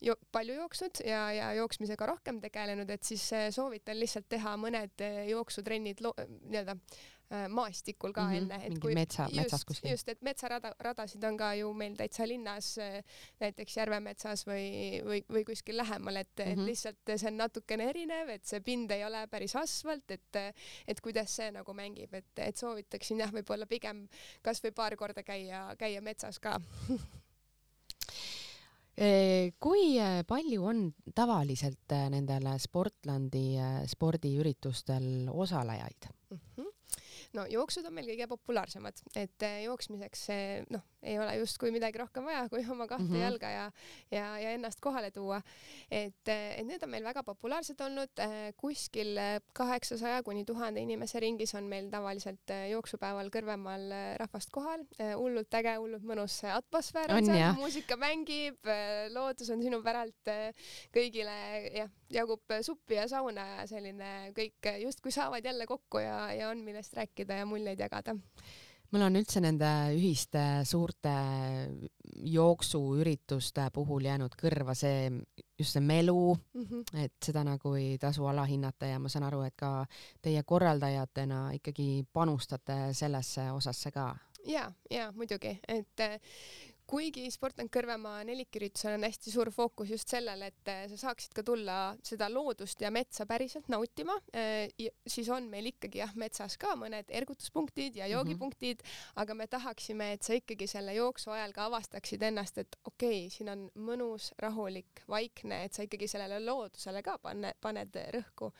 jo 0.00 0.14
palju 0.32 0.54
jooksnud 0.62 1.02
ja, 1.04 1.26
ja 1.36 1.50
jooksmisega 1.58 2.08
rohkem 2.08 2.40
tegelenud, 2.40 2.88
et 2.90 3.04
siis 3.04 3.26
soovitan 3.52 4.00
lihtsalt 4.00 4.30
teha 4.32 4.56
mõned 4.56 5.04
jooksutrennid 5.28 6.00
nii-öelda 6.00 6.78
Äh, 6.78 7.17
maastikul 7.48 8.12
ka 8.12 8.24
mm 8.24 8.30
-hmm, 8.30 8.36
enne. 8.36 8.68
mingi 8.68 8.94
metsa, 8.94 9.28
metsas 9.36 9.64
kuskil. 9.64 9.90
just, 9.90 10.08
et 10.08 10.22
metsarada, 10.22 10.72
radasid 10.80 11.24
on 11.24 11.36
ka 11.36 11.54
ju 11.54 11.72
meil 11.74 11.96
täitsa 11.96 12.28
linnas, 12.28 12.78
äh, 12.78 13.04
näiteks 13.40 13.76
Järvemetsas 13.76 14.46
või, 14.46 15.02
või, 15.04 15.24
või 15.32 15.44
kuskil 15.44 15.76
lähemal, 15.76 16.16
et 16.16 16.28
mm, 16.38 16.44
-hmm. 16.44 16.52
et 16.52 16.58
mhm. 16.58 16.66
lihtsalt 16.66 16.96
see 17.16 17.28
on 17.28 17.36
natukene 17.36 17.88
erinev, 17.90 18.28
et 18.28 18.44
see 18.44 18.60
pind 18.60 18.90
ei 18.90 19.04
ole 19.04 19.26
päris 19.26 19.56
asfalt, 19.56 20.10
et, 20.10 20.36
et 20.86 21.00
kuidas 21.00 21.36
see 21.36 21.50
nagu 21.50 21.74
mängib, 21.74 22.14
et, 22.14 22.38
et 22.38 22.56
soovitaksin 22.56 23.20
jah, 23.20 23.32
võib-olla 23.32 23.66
pigem 23.66 24.08
kasvõi 24.42 24.72
paar 24.72 24.96
korda 24.96 25.22
käia, 25.22 25.76
käia 25.78 26.00
metsas 26.00 26.38
ka 26.40 26.56
äh, 29.04 29.52
kui 29.60 29.98
palju 30.26 30.64
on 30.64 30.94
tavaliselt 31.14 31.92
nendel 32.08 32.58
Sportlandi 32.58 33.58
spordiüritustel 33.86 35.28
osalejaid 35.28 36.08
mm? 36.30 36.40
-hmm 36.56 36.67
no 37.36 37.44
jooksud 37.50 37.86
on 37.88 37.96
meil 37.96 38.08
kõige 38.10 38.28
populaarsemad, 38.30 39.02
et 39.18 39.46
eh, 39.46 39.62
jooksmiseks 39.66 40.26
noh, 40.74 40.84
ei 41.02 41.18
ole 41.18 41.36
justkui 41.38 41.70
midagi 41.70 41.98
rohkem 42.00 42.24
vaja, 42.26 42.48
kui 42.50 42.64
oma 42.70 42.86
kahte 42.86 43.04
mm 43.04 43.14
-hmm. 43.14 43.22
jalga 43.22 43.50
ja, 43.50 43.70
ja, 44.10 44.38
ja 44.38 44.50
ennast 44.50 44.80
kohale 44.80 45.10
tuua. 45.10 45.40
et, 45.90 46.28
et 46.28 46.66
need 46.66 46.82
on 46.82 46.90
meil 46.90 47.04
väga 47.04 47.22
populaarsed 47.22 47.80
olnud, 47.80 48.10
eh, 48.18 48.52
kuskil 48.56 49.18
kaheksasaja 49.52 50.22
kuni 50.22 50.44
tuhande 50.44 50.80
inimese 50.80 51.20
ringis 51.20 51.54
on 51.54 51.64
meil 51.64 51.90
tavaliselt 51.90 52.54
jooksupäeval 52.70 53.28
Kõrvemaal 53.28 54.16
rahvast 54.16 54.50
kohal, 54.50 54.84
hullult 55.16 55.54
äge, 55.54 55.76
hullult 55.76 56.02
mõnus 56.02 56.40
atmosfäär 56.44 57.10
on, 57.12 57.18
on 57.18 57.24
seal, 57.24 57.54
muusika 57.54 57.96
mängib, 57.96 58.58
loodus 59.12 59.50
on 59.50 59.62
sinu 59.62 59.82
päralt 59.82 60.32
kõigile 60.94 61.36
jah, 61.74 61.90
jagub 62.10 62.42
suppi 62.62 62.94
ja 62.94 63.08
sauna 63.08 63.46
ja 63.60 63.66
selline 63.66 64.32
kõik 64.36 64.70
justkui 64.82 65.12
saavad 65.12 65.44
jälle 65.44 65.66
kokku 65.66 65.98
ja, 65.98 66.32
ja 66.32 66.48
on 66.48 66.64
millest 66.64 66.96
rääkida 66.96 67.42
ja 67.42 67.46
muljeid 67.46 67.80
jagada 67.80 68.16
mul 68.92 69.04
on 69.04 69.18
üldse 69.20 69.40
nende 69.44 69.68
ühiste 69.96 70.42
suurte 70.68 71.12
jooksuürituste 72.28 73.68
puhul 73.74 74.08
jäänud 74.08 74.34
kõrva 74.40 74.74
see, 74.78 75.10
just 75.58 75.76
see 75.76 75.84
melu 75.84 76.34
mm, 76.34 76.64
-hmm. 76.64 77.04
et 77.04 77.14
seda 77.24 77.44
nagu 77.44 77.74
ei 77.78 77.98
tasu 77.98 78.26
alahinnata 78.26 78.86
ja 78.86 78.98
ma 78.98 79.08
saan 79.12 79.28
aru, 79.28 79.42
et 79.46 79.56
ka 79.56 79.86
teie 80.22 80.42
korraldajatena 80.42 81.50
ikkagi 81.58 82.06
panustate 82.12 82.78
sellesse 82.92 83.50
osasse 83.52 83.90
ka. 83.90 84.16
ja, 84.46 84.72
ja 84.90 85.12
muidugi, 85.12 85.58
et 85.68 86.00
kuigi 86.88 87.26
Sportland 87.32 87.70
Kõrvemaa 87.72 88.22
neliküritusel 88.28 88.96
on 88.96 89.04
hästi 89.06 89.32
suur 89.32 89.50
fookus 89.52 89.90
just 89.92 90.08
sellel, 90.12 90.42
et 90.46 90.70
äh, 90.72 90.86
sa 90.92 90.98
saaksid 91.02 91.34
ka 91.36 91.44
tulla 91.46 91.76
seda 92.06 92.30
loodust 92.32 92.80
ja 92.84 92.90
metsa 92.94 93.26
päriselt 93.28 93.68
nautima, 93.72 94.16
äh, 94.32 94.72
siis 95.06 95.28
on 95.34 95.50
meil 95.52 95.68
ikkagi 95.72 96.00
jah, 96.02 96.14
metsas 96.18 96.56
ka 96.60 96.74
mõned 96.80 97.12
ergutuspunktid 97.20 98.00
ja 98.00 98.08
joogipunktid 98.14 98.80
mm, 98.80 98.88
-hmm. 98.88 99.20
aga 99.22 99.34
me 99.34 99.46
tahaksime, 99.46 100.12
et 100.16 100.22
sa 100.22 100.36
ikkagi 100.38 100.66
selle 100.70 100.96
jooksu 100.96 101.30
ajal 101.36 101.52
ka 101.52 101.68
avastaksid 101.68 102.22
ennast, 102.22 102.58
et 102.58 102.80
okei 102.84 103.26
okay,, 103.26 103.30
siin 103.36 103.52
on 103.52 103.68
mõnus, 103.76 104.32
rahulik, 104.38 105.04
vaikne, 105.08 105.64
et 105.64 105.74
sa 105.74 105.84
ikkagi 105.84 106.08
sellele 106.08 106.40
loodusele 106.44 107.02
ka 107.02 107.18
panne, 107.18 107.54
paned 107.60 108.00
rõhku 108.16 108.52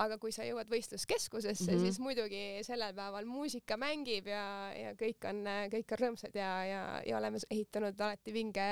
aga 0.00 0.16
kui 0.20 0.32
sa 0.32 0.44
jõuad 0.46 0.70
võistluskeskusesse 0.72 1.66
mm, 1.66 1.76
-hmm. 1.76 1.84
siis 1.84 1.98
muidugi 2.00 2.42
sellel 2.64 2.94
päeval 2.96 3.26
muusika 3.28 3.76
mängib 3.76 4.28
ja, 4.30 4.44
ja 4.76 4.92
kõik 4.96 5.26
on, 5.28 5.42
kõik 5.74 5.92
on 5.92 6.02
rõõmsad 6.02 6.38
ja, 6.38 6.52
ja, 6.64 6.82
ja 7.06 7.18
oleme 7.18 7.42
ehitanud 7.50 8.00
alati 8.00 8.32
vinge 8.32 8.68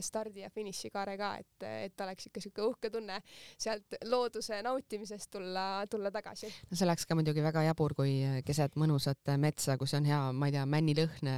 stardi 0.00 0.44
ja 0.44 0.50
finišikaare 0.50 1.16
ka, 1.20 1.34
et, 1.42 1.68
et 1.88 2.06
oleks 2.06 2.30
ikka 2.30 2.40
siuke 2.40 2.64
uhke 2.64 2.90
tunne 2.90 3.20
sealt 3.58 3.98
looduse 4.08 4.62
nautimisest 4.62 5.30
tulla, 5.30 5.84
tulla 5.90 6.10
tagasi. 6.14 6.48
no 6.70 6.76
see 6.76 6.88
oleks 6.88 7.06
ka 7.06 7.18
muidugi 7.18 7.44
väga 7.44 7.66
jabur, 7.68 7.94
kui 7.94 8.16
keset 8.46 8.80
mõnusat 8.80 9.36
metsa, 9.36 9.76
kus 9.76 9.94
on 9.94 10.08
hea, 10.08 10.22
ma 10.32 10.48
ei 10.48 10.56
tea, 10.56 10.64
männilõhn 10.64 11.34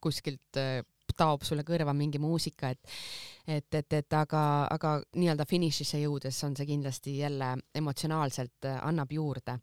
kuskilt 0.00 0.56
taob 1.16 1.44
sulle 1.46 1.64
kõrva 1.66 1.94
mingi 1.96 2.20
muusika, 2.22 2.70
et 2.70 2.96
et, 3.50 3.74
et, 3.74 3.92
et 3.92 4.14
aga, 4.14 4.42
aga 4.70 4.92
nii-öelda 5.16 5.46
finišisse 5.48 5.98
jõudes 6.02 6.36
on 6.46 6.54
see 6.54 6.68
kindlasti 6.68 7.16
jälle 7.18 7.54
emotsionaalselt 7.74 8.68
äh, 8.68 8.78
annab 8.86 9.12
juurde. 9.12 9.56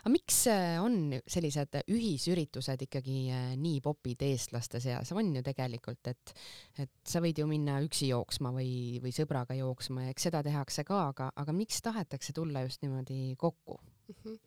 aga 0.00 0.12
miks 0.12 0.38
äh, 0.48 0.76
on 0.80 1.18
sellised 1.26 1.74
ühisüritused 1.92 2.86
ikkagi 2.86 3.18
äh, 3.34 3.48
nii 3.60 3.82
popid 3.84 4.22
eestlaste 4.24 4.80
seas, 4.80 5.12
on 5.12 5.34
ju 5.36 5.42
tegelikult, 5.44 6.06
et 6.06 6.34
et 6.78 6.92
sa 7.04 7.20
võid 7.20 7.42
ju 7.42 7.48
minna 7.50 7.80
üksi 7.84 8.08
jooksma 8.12 8.54
või, 8.54 9.02
või 9.02 9.12
sõbraga 9.12 9.58
jooksma 9.58 10.06
ja 10.06 10.14
eks 10.14 10.30
seda 10.30 10.42
tehakse 10.46 10.86
ka, 10.86 11.08
aga, 11.10 11.30
aga 11.36 11.52
miks 11.52 11.82
tahetakse 11.82 12.32
tulla 12.32 12.64
just 12.64 12.82
niimoodi 12.86 13.34
kokku 13.36 13.80
mm? 13.82 14.14
-hmm 14.22 14.40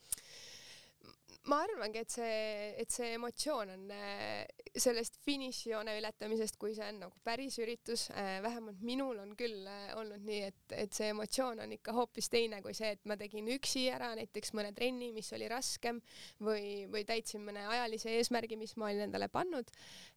ma 1.48 1.62
arvangi, 1.64 2.02
et 2.04 2.12
see, 2.12 2.74
et 2.82 2.92
see 2.92 3.14
emotsioon 3.16 3.72
on 3.72 3.92
äh, 3.96 4.44
sellest 4.76 5.16
finišijoone 5.24 5.96
ületamisest, 5.98 6.58
kui 6.60 6.74
see 6.76 6.88
on 6.92 7.00
nagu 7.06 7.22
päris 7.26 7.56
üritus, 7.64 8.10
äh, 8.12 8.38
vähemalt 8.44 8.82
minul 8.86 9.22
on 9.24 9.32
küll 9.40 9.64
äh, 9.70 9.94
olnud 9.98 10.26
nii, 10.28 10.42
et, 10.50 10.76
et 10.84 10.96
see 10.96 11.10
emotsioon 11.14 11.64
on 11.64 11.74
ikka 11.78 11.96
hoopis 11.96 12.30
teine 12.30 12.60
kui 12.66 12.76
see, 12.78 12.92
et 12.98 13.08
ma 13.10 13.18
tegin 13.20 13.48
üksi 13.56 13.86
ära 13.94 14.12
näiteks 14.20 14.52
mõne 14.58 14.74
trenni, 14.76 15.14
mis 15.16 15.32
oli 15.38 15.48
raskem 15.50 16.02
või, 16.44 16.86
või 16.92 17.06
täitsin 17.08 17.46
mõne 17.48 17.64
ajalise 17.72 18.18
eesmärgi, 18.20 18.60
mis 18.60 18.76
ma 18.78 18.90
olin 18.90 19.08
endale 19.08 19.32
pannud. 19.32 19.72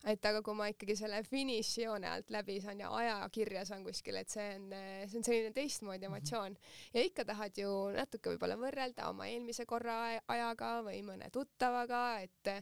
et 0.05 0.27
aga 0.27 0.43
kui 0.43 0.59
ma 0.59 0.67
ikkagi 0.73 0.97
selle 0.99 1.23
finišijoone 1.29 2.11
alt 2.11 2.35
läbi 2.35 2.59
saan 2.61 2.83
ja 2.83 2.91
aja 2.99 3.17
kirja 3.33 3.65
saan 3.69 3.87
kuskil, 3.87 4.19
et 4.19 4.31
see 4.33 4.49
on, 4.57 4.69
see 5.07 5.21
on 5.21 5.27
selline 5.31 5.55
teistmoodi 5.55 6.11
emotsioon 6.11 6.59
ja 6.93 7.07
ikka 7.07 7.25
tahad 7.31 7.57
ju 7.57 7.71
natuke 7.95 8.35
võib-olla 8.35 8.59
võrrelda 8.59 9.09
oma 9.13 9.31
eelmise 9.31 9.65
korra 9.71 10.19
ajaga 10.27 10.75
või 10.83 11.01
mõne 11.13 11.29
tuttavaga, 11.35 12.05
et, 12.25 12.55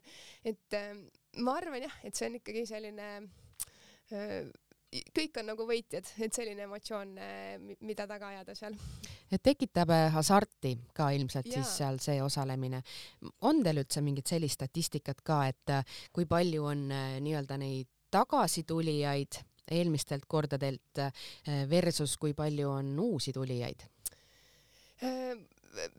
et 0.45 0.81
ma 1.41 1.57
arvan 1.61 1.87
jah, 1.87 2.01
et 2.05 2.19
see 2.19 2.29
on 2.29 2.41
ikkagi 2.41 2.67
selline 2.69 3.13
kõik 5.15 5.39
on 5.39 5.47
nagu 5.53 5.67
võitjad, 5.67 6.09
et 6.25 6.35
selline 6.35 6.65
emotsioon, 6.67 7.13
mida 7.87 8.07
taga 8.11 8.33
ajada 8.35 8.57
seal. 8.59 8.75
et 9.31 9.43
tekitab 9.43 9.93
äh, 9.95 10.09
hasarti 10.11 10.75
ka 10.95 11.11
ilmselt 11.15 11.47
ja. 11.47 11.61
siis 11.61 11.77
seal 11.79 12.01
see 12.03 12.19
osalemine. 12.23 12.83
on 13.47 13.63
teil 13.63 13.85
üldse 13.85 14.03
mingit 14.03 14.27
sellist 14.27 14.59
statistikat 14.59 15.23
ka, 15.23 15.45
et 15.47 15.75
äh, 15.77 15.85
kui 16.13 16.27
palju 16.27 16.67
on 16.73 16.91
äh, 16.91 17.21
nii-öelda 17.23 17.59
neid 17.61 17.89
tagasitulijaid 18.11 19.45
eelmistelt 19.71 20.25
kordadelt 20.27 20.99
versus 21.71 22.17
kui 22.19 22.33
palju 22.35 22.73
on 22.73 22.89
uusi 22.99 23.31
tulijaid? 23.33 23.85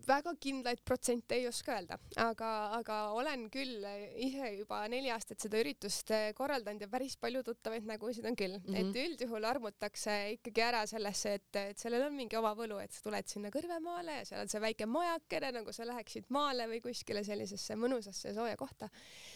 Väga 0.08 0.34
kindlaid 0.42 0.82
protsente 0.86 1.38
ei 1.38 1.48
oska 1.48 1.76
öelda, 1.78 1.98
aga, 2.20 2.50
aga 2.78 2.98
olen 3.16 3.46
küll 3.54 3.86
ise 4.26 4.52
juba 4.58 4.82
neli 4.92 5.12
aastat 5.14 5.44
seda 5.44 5.60
üritust 5.62 6.12
korraldanud 6.38 6.84
ja 6.84 6.90
päris 6.92 7.16
palju 7.22 7.44
tuttavaid 7.48 7.88
nägusid 7.88 8.28
on 8.28 8.36
küll 8.40 8.58
mm, 8.60 8.68
-hmm. 8.68 8.92
et 8.92 9.00
üldjuhul 9.06 9.48
armutakse 9.48 10.18
ikkagi 10.36 10.66
ära 10.66 10.84
sellesse, 10.90 11.36
et, 11.40 11.62
et 11.72 11.80
sellel 11.80 12.08
on 12.10 12.18
mingi 12.18 12.38
oma 12.40 12.54
võlu, 12.58 12.82
et 12.84 12.92
sa 12.92 13.04
tuled 13.06 13.28
sinna 13.32 13.52
Kõrvemaale 13.52 14.18
ja 14.20 14.26
seal 14.28 14.44
on 14.44 14.52
see 14.52 14.64
väike 14.64 14.88
majakene, 14.88 15.54
nagu 15.60 15.74
sa 15.76 15.88
läheksid 15.88 16.28
maale 16.30 16.68
või 16.72 16.82
kuskile 16.84 17.24
sellisesse 17.24 17.76
mõnusasse 17.80 18.34
sooja 18.36 18.58
kohta. 18.60 18.90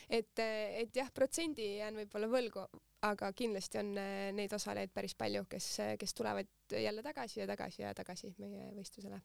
et, 0.10 0.40
et 0.40 0.96
jah, 0.96 1.12
protsendi 1.12 1.78
jään 1.78 1.96
võib-olla 2.04 2.28
võlgu, 2.28 2.68
aga 3.06 3.32
kindlasti 3.38 3.82
on 3.82 3.96
äh, 4.02 4.12
neid 4.36 4.54
osalejaid 4.56 4.94
päris 4.94 5.16
palju, 5.18 5.46
kes, 5.50 5.72
kes 6.00 6.14
tulevad 6.18 6.78
jälle 6.82 7.04
tagasi 7.06 7.42
ja 7.42 7.48
tagasi 7.50 7.82
ja 7.82 7.94
tagasi 7.98 8.34
meie 8.38 8.72
võistlusele. 8.76 9.20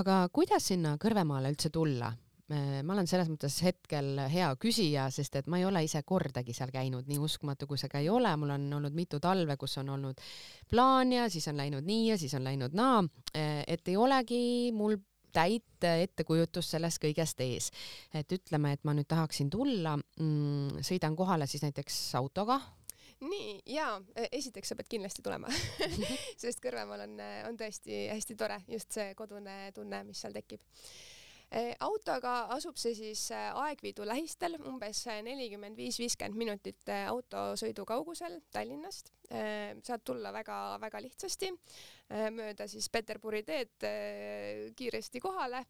aga 0.00 0.24
kuidas 0.32 0.70
sinna 0.72 0.96
Kõrvemaale 1.00 1.52
üldse 1.54 1.70
tulla? 1.74 2.12
ma 2.52 2.92
olen 2.92 3.06
selles 3.08 3.30
mõttes 3.32 3.54
hetkel 3.64 4.18
hea 4.28 4.50
küsija, 4.60 5.06
sest 5.08 5.38
et 5.38 5.46
ma 5.48 5.56
ei 5.56 5.64
ole 5.64 5.80
ise 5.86 6.02
kordagi 6.04 6.52
seal 6.52 6.68
käinud, 6.74 7.06
nii 7.08 7.16
uskumatu 7.24 7.64
kui 7.66 7.80
see 7.80 7.88
ka 7.88 8.02
ei 8.04 8.10
ole, 8.12 8.34
mul 8.36 8.52
on 8.52 8.66
olnud 8.76 8.92
mitu 8.92 9.16
talve, 9.16 9.56
kus 9.56 9.78
on 9.80 9.94
olnud 9.94 10.20
plaan 10.68 11.14
ja 11.14 11.24
siis 11.32 11.48
on 11.48 11.56
läinud 11.56 11.88
nii 11.88 12.10
ja 12.10 12.18
siis 12.20 12.36
on 12.36 12.44
läinud 12.44 12.76
naa, 12.76 13.00
et 13.32 13.88
ei 13.88 13.96
olegi 13.96 14.44
mul 14.76 14.98
täit 15.34 15.84
ettekujutust 15.88 16.76
sellest 16.76 17.02
kõigest 17.02 17.40
ees. 17.44 17.70
et 18.14 18.30
ütleme, 18.32 18.74
et 18.74 18.84
ma 18.84 18.94
nüüd 18.94 19.08
tahaksin 19.10 19.50
tulla 19.50 19.96
mm,, 19.96 20.84
sõidan 20.86 21.16
kohale 21.16 21.48
siis 21.50 21.64
näiteks 21.64 21.96
autoga 22.20 22.60
nii 23.28 23.58
ja 23.74 23.88
esiteks 24.30 24.72
sa 24.72 24.76
pead 24.78 24.90
kindlasti 24.90 25.24
tulema. 25.24 25.50
Sest 26.42 26.62
Kõrvemaal 26.64 27.06
on, 27.06 27.18
on 27.48 27.58
tõesti 27.58 28.06
hästi 28.12 28.36
tore 28.38 28.60
just 28.70 28.94
see 28.96 29.14
kodune 29.18 29.72
tunne, 29.76 30.04
mis 30.08 30.22
seal 30.24 30.36
tekib. 30.36 30.62
Äh, 31.54 31.74
autoga 31.84 32.48
asub 32.54 32.78
see 32.80 32.94
siis 32.98 33.26
Aegviidu 33.34 34.06
lähistel, 34.08 34.56
umbes 34.66 35.04
nelikümmend 35.26 35.78
viis, 35.78 35.98
viiskümmend 36.02 36.40
minutit 36.40 36.90
autosõidu 36.94 37.84
kaugusel 37.88 38.40
Tallinnast. 38.50 39.12
saad 39.28 40.02
tulla 40.04 40.32
väga-väga 40.34 41.00
lihtsasti 41.00 41.48
mööda 42.34 42.66
siis 42.68 42.88
Peterburi 42.92 43.42
teed 43.42 43.86
kiiresti 44.76 45.20
kohale. 45.20 45.64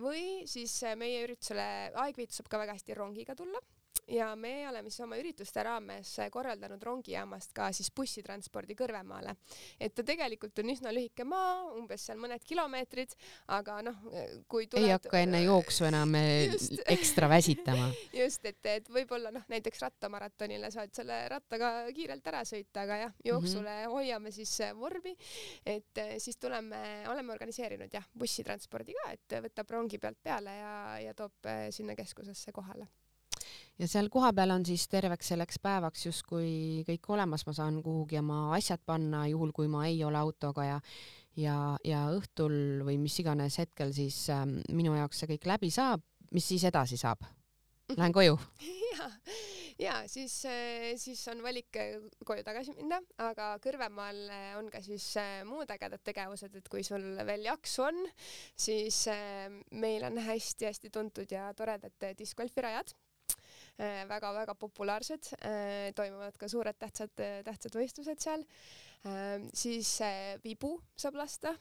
Või 0.00 0.46
siis 0.46 0.78
meie 0.96 1.24
üritusele 1.24 1.66
Aegviitu 2.04 2.38
saab 2.38 2.48
ka 2.48 2.60
väga 2.62 2.78
hästi 2.78 2.94
rongiga 2.94 3.34
tulla 3.34 3.60
ja 4.08 4.36
me 4.36 4.68
oleme 4.68 4.90
siis 4.90 5.02
oma 5.04 5.16
ürituste 5.18 5.62
raames 5.66 6.12
korraldanud 6.32 6.82
rongijaamast 6.82 7.52
ka 7.56 7.70
siis 7.74 7.90
bussitranspordi 7.94 8.76
Kõrvemaale. 8.78 9.34
et 9.80 9.94
ta 9.94 10.04
tegelikult 10.06 10.58
on 10.62 10.70
üsna 10.70 10.92
lühike 10.94 11.24
maa, 11.24 11.72
umbes 11.74 12.06
seal 12.06 12.20
mõned 12.22 12.44
kilomeetrid, 12.46 13.16
aga 13.56 13.80
noh, 13.86 13.98
kui 14.48 14.68
tuled... 14.70 14.86
ei 14.86 14.94
hakka 14.94 15.22
enne 15.24 15.42
jooksu 15.42 15.88
enam 15.88 16.14
eh, 16.18 16.52
just. 16.52 16.76
ekstra 16.96 17.28
väsitama. 17.30 17.88
just, 18.22 18.44
et, 18.46 18.60
et 18.70 18.90
võib-olla 18.92 19.32
noh, 19.34 19.46
näiteks 19.50 19.82
rattamaratonile 19.86 20.70
saad 20.74 20.94
selle 20.96 21.18
rattaga 21.32 21.72
kiirelt 21.96 22.30
ära 22.30 22.44
sõita, 22.46 22.84
aga 22.86 23.00
jah, 23.06 23.16
jooksule 23.24 23.64
mm 23.64 23.80
-hmm. 23.86 23.96
hoiame 23.96 24.30
siis 24.30 24.54
vormi, 24.78 25.16
et 25.64 26.02
eh, 26.02 26.14
siis 26.22 26.36
tuleme, 26.36 27.04
oleme 27.10 27.32
organiseerinud 27.32 27.92
jah, 27.92 28.06
bussitranspordi 28.18 28.94
ka, 29.02 29.10
et 29.18 29.40
võtab 29.48 29.70
rongi 29.70 29.98
pealt 29.98 30.22
peale 30.22 30.56
ja, 30.60 30.76
ja 31.08 31.14
toob 31.14 31.50
eh, 31.50 31.66
sinna 31.74 31.96
keskusesse 31.98 32.52
kohale 32.52 32.86
ja 33.78 33.88
seal 33.90 34.08
kohapeal 34.12 34.54
on 34.54 34.64
siis 34.66 34.86
terveks 34.88 35.32
selleks 35.32 35.60
päevaks 35.62 36.06
justkui 36.06 36.82
kõik 36.88 37.12
olemas, 37.12 37.46
ma 37.46 37.54
saan 37.56 37.82
kuhugi 37.84 38.20
oma 38.20 38.54
asjad 38.56 38.82
panna, 38.86 39.26
juhul 39.30 39.52
kui 39.56 39.68
ma 39.68 39.86
ei 39.90 40.02
ole 40.04 40.18
autoga 40.18 40.64
ja 40.64 40.80
ja, 41.36 41.76
ja 41.84 42.06
õhtul 42.16 42.84
või 42.86 42.96
mis 43.00 43.18
iganes 43.20 43.58
hetkel 43.60 43.92
siis 43.96 44.22
äh, 44.32 44.46
minu 44.72 44.96
jaoks 44.96 45.20
see 45.20 45.34
kõik 45.34 45.50
läbi 45.52 45.70
saab, 45.70 46.04
mis 46.32 46.48
siis 46.48 46.64
edasi 46.64 46.96
saab? 47.00 47.26
Lähen 47.94 48.12
koju. 48.12 48.38
Ja, 48.96 49.10
ja 49.78 49.94
siis, 50.08 50.32
äh, 50.48 50.94
siis 50.96 51.20
on 51.28 51.42
valik 51.44 51.76
äh, 51.76 51.98
koju 52.24 52.40
tagasi 52.46 52.72
minna, 52.72 52.96
aga 53.20 53.50
Kõrvemaal 53.60 54.22
äh, 54.32 54.46
on 54.56 54.70
ka 54.72 54.80
siis 54.80 55.04
muud 55.44 55.68
ägedad 55.68 56.00
tegevused, 56.00 56.54
et 56.56 56.70
kui 56.72 56.80
sul 56.86 57.04
veel 57.28 57.44
jaksu 57.44 57.84
on, 57.84 57.98
siis 58.56 59.02
meil 59.76 60.06
on 60.08 60.16
hästi-hästi 60.24 60.90
tuntud 60.94 61.28
ja 61.28 61.50
toredad 61.58 62.08
diskgolfirajad 62.16 62.94
väga-väga 63.78 64.54
äh, 64.54 64.58
populaarsed, 64.58 65.32
äh, 65.40 65.92
toimuvad 65.96 66.36
ka 66.40 66.48
suured 66.48 66.78
tähtsad, 66.80 67.12
tähtsad 67.16 67.76
võistlused 67.76 68.22
seal. 68.22 68.44
Ähm, 69.06 69.48
siis 69.54 69.98
vibu 70.44 70.76
saab 70.96 71.18
lasta. 71.20 71.54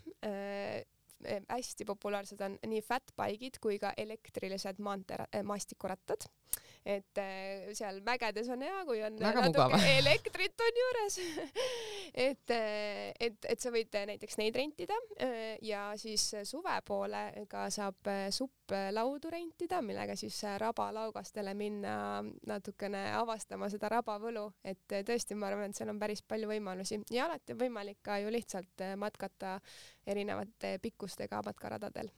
Hästi 1.26 1.86
populaarsed 1.88 2.42
on 2.46 2.58
nii 2.70 2.82
fatbike'id 2.86 3.60
kui 3.64 3.80
ka 3.82 3.94
elektrilised 3.98 4.82
maantee, 4.84 5.26
maastikurattad 5.48 6.28
et 6.86 7.18
äh, 7.18 7.74
seal 7.74 7.98
mägedes 8.06 8.50
on 8.54 8.62
hea, 8.62 8.82
kui 8.86 9.00
on 9.04 9.18
Väga 9.18 9.48
natuke 9.48 9.66
mugav. 9.74 9.86
elektrit 10.00 10.66
on 10.66 10.82
juures. 10.82 11.20
Et, 12.16 12.52
äh, 12.54 13.10
et, 13.20 13.46
et 13.50 13.60
sa 13.60 13.72
võid 13.74 13.92
näiteks 13.92 14.38
neid 14.40 14.56
rentida 14.56 14.96
äh, 15.20 15.58
ja 15.66 15.90
siis 16.00 16.24
suve 16.48 16.76
poole 16.88 17.26
ka 17.52 17.66
saab 17.74 18.08
supplaudu 18.32 19.34
rentida, 19.34 19.82
millega 19.84 20.16
siis 20.16 20.38
rabalaugastele 20.62 21.52
minna 21.60 22.22
natukene 22.48 23.02
avastama 23.18 23.68
seda 23.74 23.90
rabavõlu, 23.98 24.46
et 24.64 24.96
tõesti, 25.10 25.36
ma 25.36 25.50
arvan, 25.50 25.74
et 25.74 25.82
seal 25.82 25.92
on 25.92 26.00
päris 26.00 26.24
palju 26.24 26.48
võimalusi. 26.54 27.02
Ja 27.12 27.26
alati 27.26 27.58
on 27.58 27.60
võimalik 27.66 28.00
ka 28.06 28.22
ju 28.24 28.32
lihtsalt 28.32 28.86
matkata 29.02 29.58
erinevate 30.08 30.78
pikkustega 30.86 31.42
matkaradadel. 31.44 32.14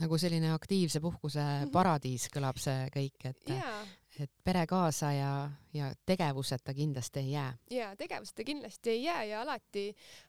Nagu 0.00 0.20
selline 0.20 0.52
aktiivse 0.54 1.02
puhkuse 1.02 1.42
mhm. 1.42 1.72
paradiis 1.74 2.28
kõlab 2.30 2.60
see 2.62 2.86
kõik, 2.94 3.32
et 3.32 3.56
yeah 3.56 3.82
et 4.24 4.32
pere 4.44 4.66
kaasa 4.70 5.12
ja, 5.12 5.32
ja 5.74 5.90
tegevuseta 6.06 6.74
kindlasti 6.74 7.20
ei 7.20 7.32
jää. 7.32 7.56
ja 7.70 7.90
tegevuseta 7.96 8.44
kindlasti 8.44 8.90
ei 8.90 9.02
jää 9.04 9.24
ja 9.24 9.42
alati 9.42 9.84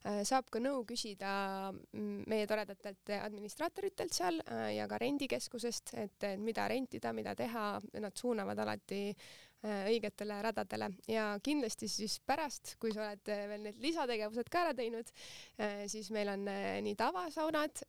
äh, 0.05 0.21
saab 0.27 0.49
ka 0.51 0.59
nõu 0.59 0.83
küsida 0.87 1.33
mm, 1.71 2.23
meie 2.27 2.47
toredatelt 2.47 3.13
administraatoritelt 3.21 4.13
seal 4.13 4.41
äh, 4.45 4.73
ja 4.77 4.87
ka 4.87 4.97
rendikeskusest, 5.01 5.93
et 5.93 6.27
mida 6.37 6.67
rentida, 6.67 7.13
mida 7.13 7.35
teha, 7.35 7.79
nad 7.99 8.17
suunavad 8.17 8.59
alati 8.59 9.03
õigetele 9.61 10.39
radadele 10.41 10.87
ja 11.09 11.25
kindlasti 11.43 11.85
siis 11.91 12.17
pärast, 12.25 12.75
kui 12.81 12.93
sa 12.93 13.03
oled 13.05 13.29
äh, 13.29 13.43
veel 13.51 13.65
need 13.67 13.81
lisategevused 13.83 14.49
ka 14.49 14.63
ära 14.65 14.73
teinud, 14.77 15.11
äh, 15.61 15.83
siis 15.91 16.09
meil 16.13 16.31
on 16.33 16.47
nii 16.85 16.95
tavasaunad, 16.97 17.83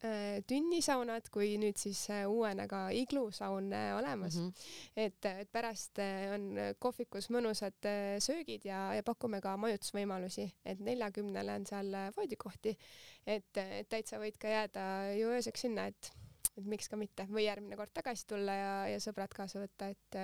tünnisaunad 0.49 1.29
kui 1.33 1.55
nüüd 1.61 1.81
siis 1.81 2.05
uuena 2.29 2.67
ka 2.69 2.85
iglusaun 2.97 3.73
olemas 3.97 4.37
mm. 4.37 4.49
-hmm. 4.49 4.97
et, 4.97 5.25
et 5.25 5.53
pärast 5.53 5.99
on 6.35 6.49
kohvikus 6.79 7.31
mõnusad 7.31 7.89
söögid 8.21 8.65
ja, 8.69 8.95
ja 8.95 9.03
pakume 9.03 9.41
ka 9.41 9.57
majutusvõimalusi, 9.57 10.51
et 10.65 10.81
neljakümnele 10.81 11.55
on 11.61 11.67
seal 11.67 11.95
voodikohti, 12.17 12.77
et, 13.27 13.57
et 13.57 13.89
täitsa 13.89 14.21
võid 14.21 14.37
ka 14.39 14.49
jääda 14.49 14.85
ju 15.17 15.33
ööseks 15.33 15.67
sinna, 15.67 15.87
et 15.87 16.13
et 16.59 16.67
miks 16.69 16.91
ka 16.91 16.99
mitte 17.01 17.25
või 17.31 17.47
järgmine 17.47 17.77
kord 17.79 17.93
tagasi 17.97 18.27
tulla 18.29 18.57
ja, 18.57 18.73
ja 18.93 18.99
sõbrad 19.03 19.33
kaasa 19.37 19.62
võtta, 19.62 19.88
et, 19.93 20.19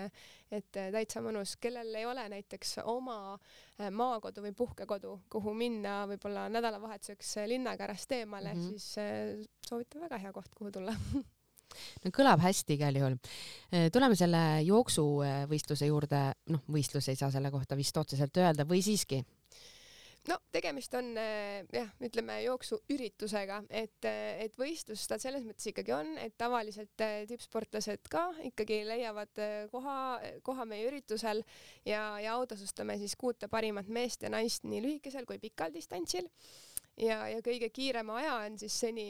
et 0.54 0.68
täitsa 0.76 1.22
mõnus, 1.24 1.56
kellel 1.60 1.94
ei 1.96 2.04
ole 2.08 2.26
näiteks 2.34 2.78
oma 2.84 3.18
äh, 3.34 3.88
maakodu 3.94 4.44
või 4.44 4.52
puhkekodu, 4.58 5.14
kuhu 5.32 5.54
minna 5.56 6.02
võib-olla 6.10 6.48
nädalavahetuseks 6.52 7.38
linnakärast 7.48 8.12
eemale 8.18 8.54
mm, 8.54 8.60
-hmm. 8.60 8.76
siis 8.76 8.98
äh, 8.98 9.48
soovitan 9.68 10.04
väga 10.04 10.20
hea 10.26 10.32
koht, 10.36 10.52
kuhu 10.54 10.72
tulla 10.74 10.94
no 12.04 12.12
kõlab 12.14 12.42
hästi 12.44 12.76
igal 12.76 13.00
juhul. 13.00 13.18
Äh, 13.72 13.88
tuleme 13.94 14.16
selle 14.18 14.42
jooksuvõistluse 14.68 15.88
juurde, 15.88 16.22
noh, 16.52 16.64
võistlus 16.68 17.08
ei 17.08 17.16
saa 17.16 17.32
selle 17.34 17.50
kohta 17.54 17.76
vist 17.76 17.96
otseselt 17.96 18.36
öelda 18.36 18.68
või 18.68 18.82
siiski? 18.84 19.22
No 20.28 20.38
tegemist 20.52 20.94
on 20.98 21.12
äh, 21.20 21.64
jah, 21.72 21.88
ütleme 22.04 22.38
jooksuüritusega, 22.42 23.60
et, 23.70 24.08
äh, 24.08 24.40
et 24.44 24.56
võistlus 24.58 25.06
ta 25.08 25.18
selles 25.20 25.44
mõttes 25.46 25.70
ikkagi 25.70 25.94
on, 25.94 26.14
et 26.22 26.36
tavaliselt 26.40 27.04
äh, 27.04 27.22
tippsportlased 27.30 28.10
ka 28.12 28.28
ikkagi 28.50 28.82
leiavad 28.88 29.42
koha, 29.72 29.98
koha 30.46 30.66
meie 30.68 30.88
üritusel 30.90 31.44
ja, 31.86 32.18
ja 32.22 32.34
autasustame 32.36 32.98
siis 33.00 33.16
kuute 33.18 33.48
parimat 33.48 33.88
meest 33.88 34.26
ja 34.26 34.32
naist 34.32 34.66
nii 34.68 34.82
lühikesel 34.84 35.28
kui 35.28 35.40
pikal 35.42 35.72
distantsil 35.74 36.28
ja, 37.00 37.20
ja 37.28 37.40
kõige 37.44 37.70
kiirema 37.74 38.18
aja 38.20 38.34
on 38.46 38.58
siis 38.58 38.80
seni 38.80 39.08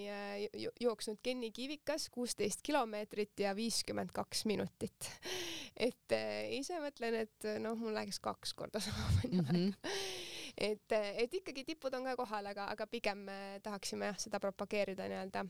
jooksnud 0.81 1.20
Kenny 1.22 1.51
Kivikas 1.55 2.09
kuusteist 2.14 2.62
kilomeetrit 2.66 3.40
ja 3.40 3.55
viiskümmend 3.57 4.12
kaks 4.16 4.44
minutit. 4.51 5.11
et 5.88 6.16
ise 6.55 6.81
mõtlen, 6.83 7.22
et 7.27 7.53
noh, 7.62 7.79
mul 7.79 7.94
läheks 7.96 8.20
kaks 8.24 8.55
korda 8.59 8.81
sama 8.87 9.09
palju 9.20 9.42
mm 9.42 9.48
-hmm. 9.48 9.72
aega 9.85 10.37
et, 10.59 10.92
et 10.92 11.35
ikkagi 11.35 11.64
tipud 11.64 11.94
on 11.94 12.07
ka 12.09 12.16
kohal, 12.18 12.51
aga, 12.51 12.68
aga 12.72 12.87
pigem 12.90 13.27
tahaksime 13.62 14.11
jah, 14.11 14.18
seda 14.18 14.40
propageerida 14.42 15.09
nii-öelda 15.11 15.44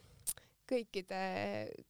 kõikide, 0.68 1.20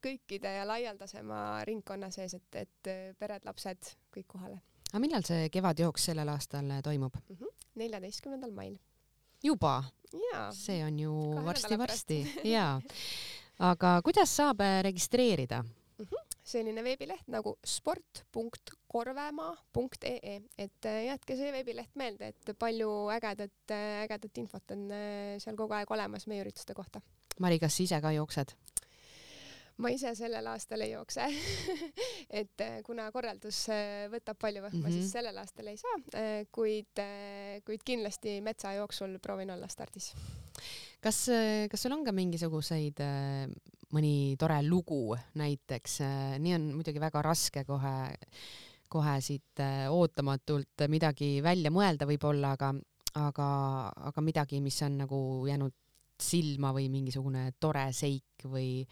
kõikide 0.05 0.53
ja 0.59 0.67
laialdasema 0.69 1.65
ringkonna 1.69 2.11
sees, 2.15 2.37
et, 2.39 2.61
et 2.63 2.91
pered, 3.19 3.47
lapsed, 3.49 3.95
kõik 4.15 4.29
kohale. 4.35 4.61
aga 4.93 5.03
millal 5.03 5.27
see 5.27 5.49
kevadjooks 5.53 6.11
sellel 6.11 6.31
aastal 6.33 6.71
toimub? 6.85 7.19
Mhm, 7.29 7.57
neljateistkümnendal 7.83 8.55
mail. 8.55 8.79
Juba? 9.45 9.83
see 10.57 10.81
on 10.85 10.99
ju 10.99 11.13
varsti-varsti 11.45 12.23
jaa. 12.55 12.81
aga 13.59 14.01
kuidas 14.03 14.37
saab 14.37 14.65
registreerida? 14.83 15.63
Mm 15.63 16.07
-hmm 16.07 16.29
selline 16.49 16.81
veebileht 16.85 17.27
nagu 17.33 17.55
sport.korvemaa.ee, 17.67 20.37
et 20.59 20.87
äh, 20.89 21.05
jätke 21.09 21.37
see 21.39 21.53
veebileht 21.53 21.97
meelde, 22.01 22.29
et 22.33 22.51
palju 22.59 22.91
ägedat, 23.13 23.71
äh, 23.75 24.05
ägedat 24.07 24.39
infot 24.41 24.71
on 24.75 24.81
äh, 24.95 25.37
seal 25.43 25.57
kogu 25.59 25.73
aeg 25.77 25.91
olemas 25.93 26.27
meie 26.31 26.43
ürituste 26.45 26.75
kohta. 26.77 26.99
Mari, 27.43 27.59
kas 27.63 27.77
sa 27.77 27.81
ise 27.85 27.99
ka 28.03 28.11
jooksed? 28.17 28.49
Ma 29.79 29.91
ise 29.95 30.13
sellel 30.19 30.47
aastal 30.51 30.83
ei 30.83 30.93
jookse 30.93 31.27
et 32.41 32.65
kuna 32.87 33.09
korraldus 33.15 33.65
võtab 34.13 34.39
palju 34.41 34.65
võhma 34.65 34.81
mm, 34.81 34.85
-hmm. 34.85 34.99
siis 34.99 35.15
sellel 35.15 35.39
aastal 35.39 35.71
ei 35.71 35.79
saa, 35.79 35.97
kuid, 36.55 37.03
kuid 37.67 37.85
kindlasti 37.87 38.39
metsajooksul 38.45 39.19
proovin 39.23 39.55
olla 39.55 39.69
stardis. 39.71 40.13
kas, 41.01 41.25
kas 41.71 41.83
sul 41.83 41.95
on 41.95 42.05
ka 42.05 42.13
mingisuguseid 42.13 43.03
mõni 43.95 44.37
tore 44.39 44.61
lugu 44.67 45.17
näiteks, 45.39 46.01
nii 46.43 46.55
on 46.59 46.71
muidugi 46.77 47.01
väga 47.01 47.23
raske 47.25 47.65
kohe, 47.65 47.97
kohe 48.91 49.19
siit 49.25 49.63
ootamatult 49.89 50.89
midagi 50.89 51.39
välja 51.45 51.71
mõelda 51.73 52.09
võib-olla, 52.09 52.53
aga, 52.59 52.75
aga, 53.15 53.49
aga 54.11 54.25
midagi, 54.25 54.61
mis 54.65 54.83
on 54.83 54.99
nagu 55.05 55.21
jäänud 55.49 55.77
silma 56.23 56.73
või 56.75 56.89
mingisugune 56.93 57.53
tore 57.61 57.87
seik 57.95 58.47
või, 58.51 58.83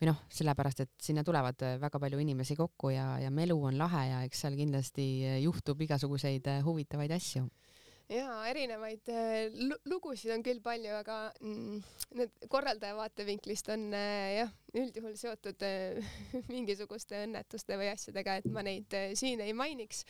või 0.00 0.10
noh, 0.10 0.20
sellepärast 0.32 0.84
et 0.84 0.92
sinna 1.02 1.24
tulevad 1.26 1.62
väga 1.82 2.00
palju 2.02 2.20
inimesi 2.22 2.56
kokku 2.58 2.92
ja, 2.94 3.16
ja 3.22 3.30
melu 3.34 3.58
on 3.70 3.78
lahe 3.78 4.04
ja 4.10 4.22
eks 4.26 4.44
seal 4.44 4.58
kindlasti 4.58 5.06
juhtub 5.42 5.82
igasuguseid 5.86 6.48
huvitavaid 6.66 7.16
asju 7.18 7.46
jaa, 8.12 8.34
erinevaid 8.50 9.08
äh, 9.10 9.48
lugusid 9.88 10.30
on 10.34 10.44
küll 10.46 10.60
palju, 10.62 10.92
aga 11.00 11.16
mm, 11.40 11.80
need 12.18 12.46
korraldaja 12.52 12.96
vaatevinklist 12.98 13.70
on 13.74 13.88
äh, 13.96 14.36
jah, 14.38 14.52
üldjuhul 14.76 15.16
seotud 15.18 15.64
äh, 15.66 16.12
mingisuguste 16.54 17.24
õnnetuste 17.24 17.78
või 17.80 17.90
asjadega, 17.90 18.38
et 18.40 18.50
ma 18.52 18.62
neid 18.66 18.94
siin 19.18 19.42
ei 19.42 19.56
mainiks. 19.56 20.04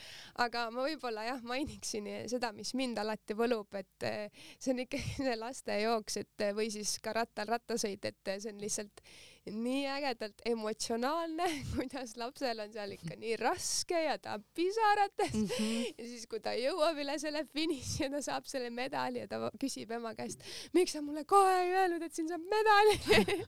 aga 0.45 0.67
ma 0.75 0.85
võib-olla 0.89 1.25
jah, 1.31 1.41
mainiksin 1.47 2.11
seda, 2.33 2.53
mis 2.57 2.75
mind 2.77 3.01
alati 3.01 3.37
võlub, 3.39 3.73
et 3.81 4.11
see 4.59 4.75
on 4.75 4.85
ikkagi 4.85 5.17
see 5.25 5.39
lastejooks, 5.41 6.21
et 6.25 6.47
või 6.59 6.69
siis 6.75 6.99
ka 7.05 7.17
rattal 7.17 7.49
rattasõit, 7.57 8.05
et 8.05 8.37
see 8.37 8.53
on 8.53 8.61
lihtsalt 8.61 9.05
nii 9.51 9.87
ägedalt 9.87 10.43
emotsionaalne, 10.45 11.47
kuidas 11.75 12.17
lapsel 12.17 12.61
on 12.65 12.73
seal 12.75 12.95
ikka 12.97 13.17
nii 13.21 13.37
raske 13.41 14.01
ja 14.03 14.17
ta 14.19 14.35
on 14.35 14.45
pisarates 14.55 15.35
mm 15.35 15.45
-hmm. 15.47 15.95
ja 15.99 16.05
siis, 16.05 16.27
kui 16.27 16.41
ta 16.41 16.55
jõuab 16.59 16.99
üle 17.03 17.19
selle 17.19 17.45
finiši 17.45 18.03
ja 18.03 18.11
ta 18.11 18.23
saab 18.23 18.47
selle 18.51 18.71
medali 18.71 19.19
ja 19.19 19.29
ta 19.29 19.51
küsib 19.63 19.91
ema 19.91 20.15
käest, 20.15 20.43
miks 20.73 20.93
sa 20.93 21.03
mulle 21.03 21.25
kohe 21.25 21.55
ei 21.63 21.75
öelnud, 21.75 22.03
et 22.03 22.15
siin 22.15 22.29
saab 22.29 22.43
medali 22.51 22.99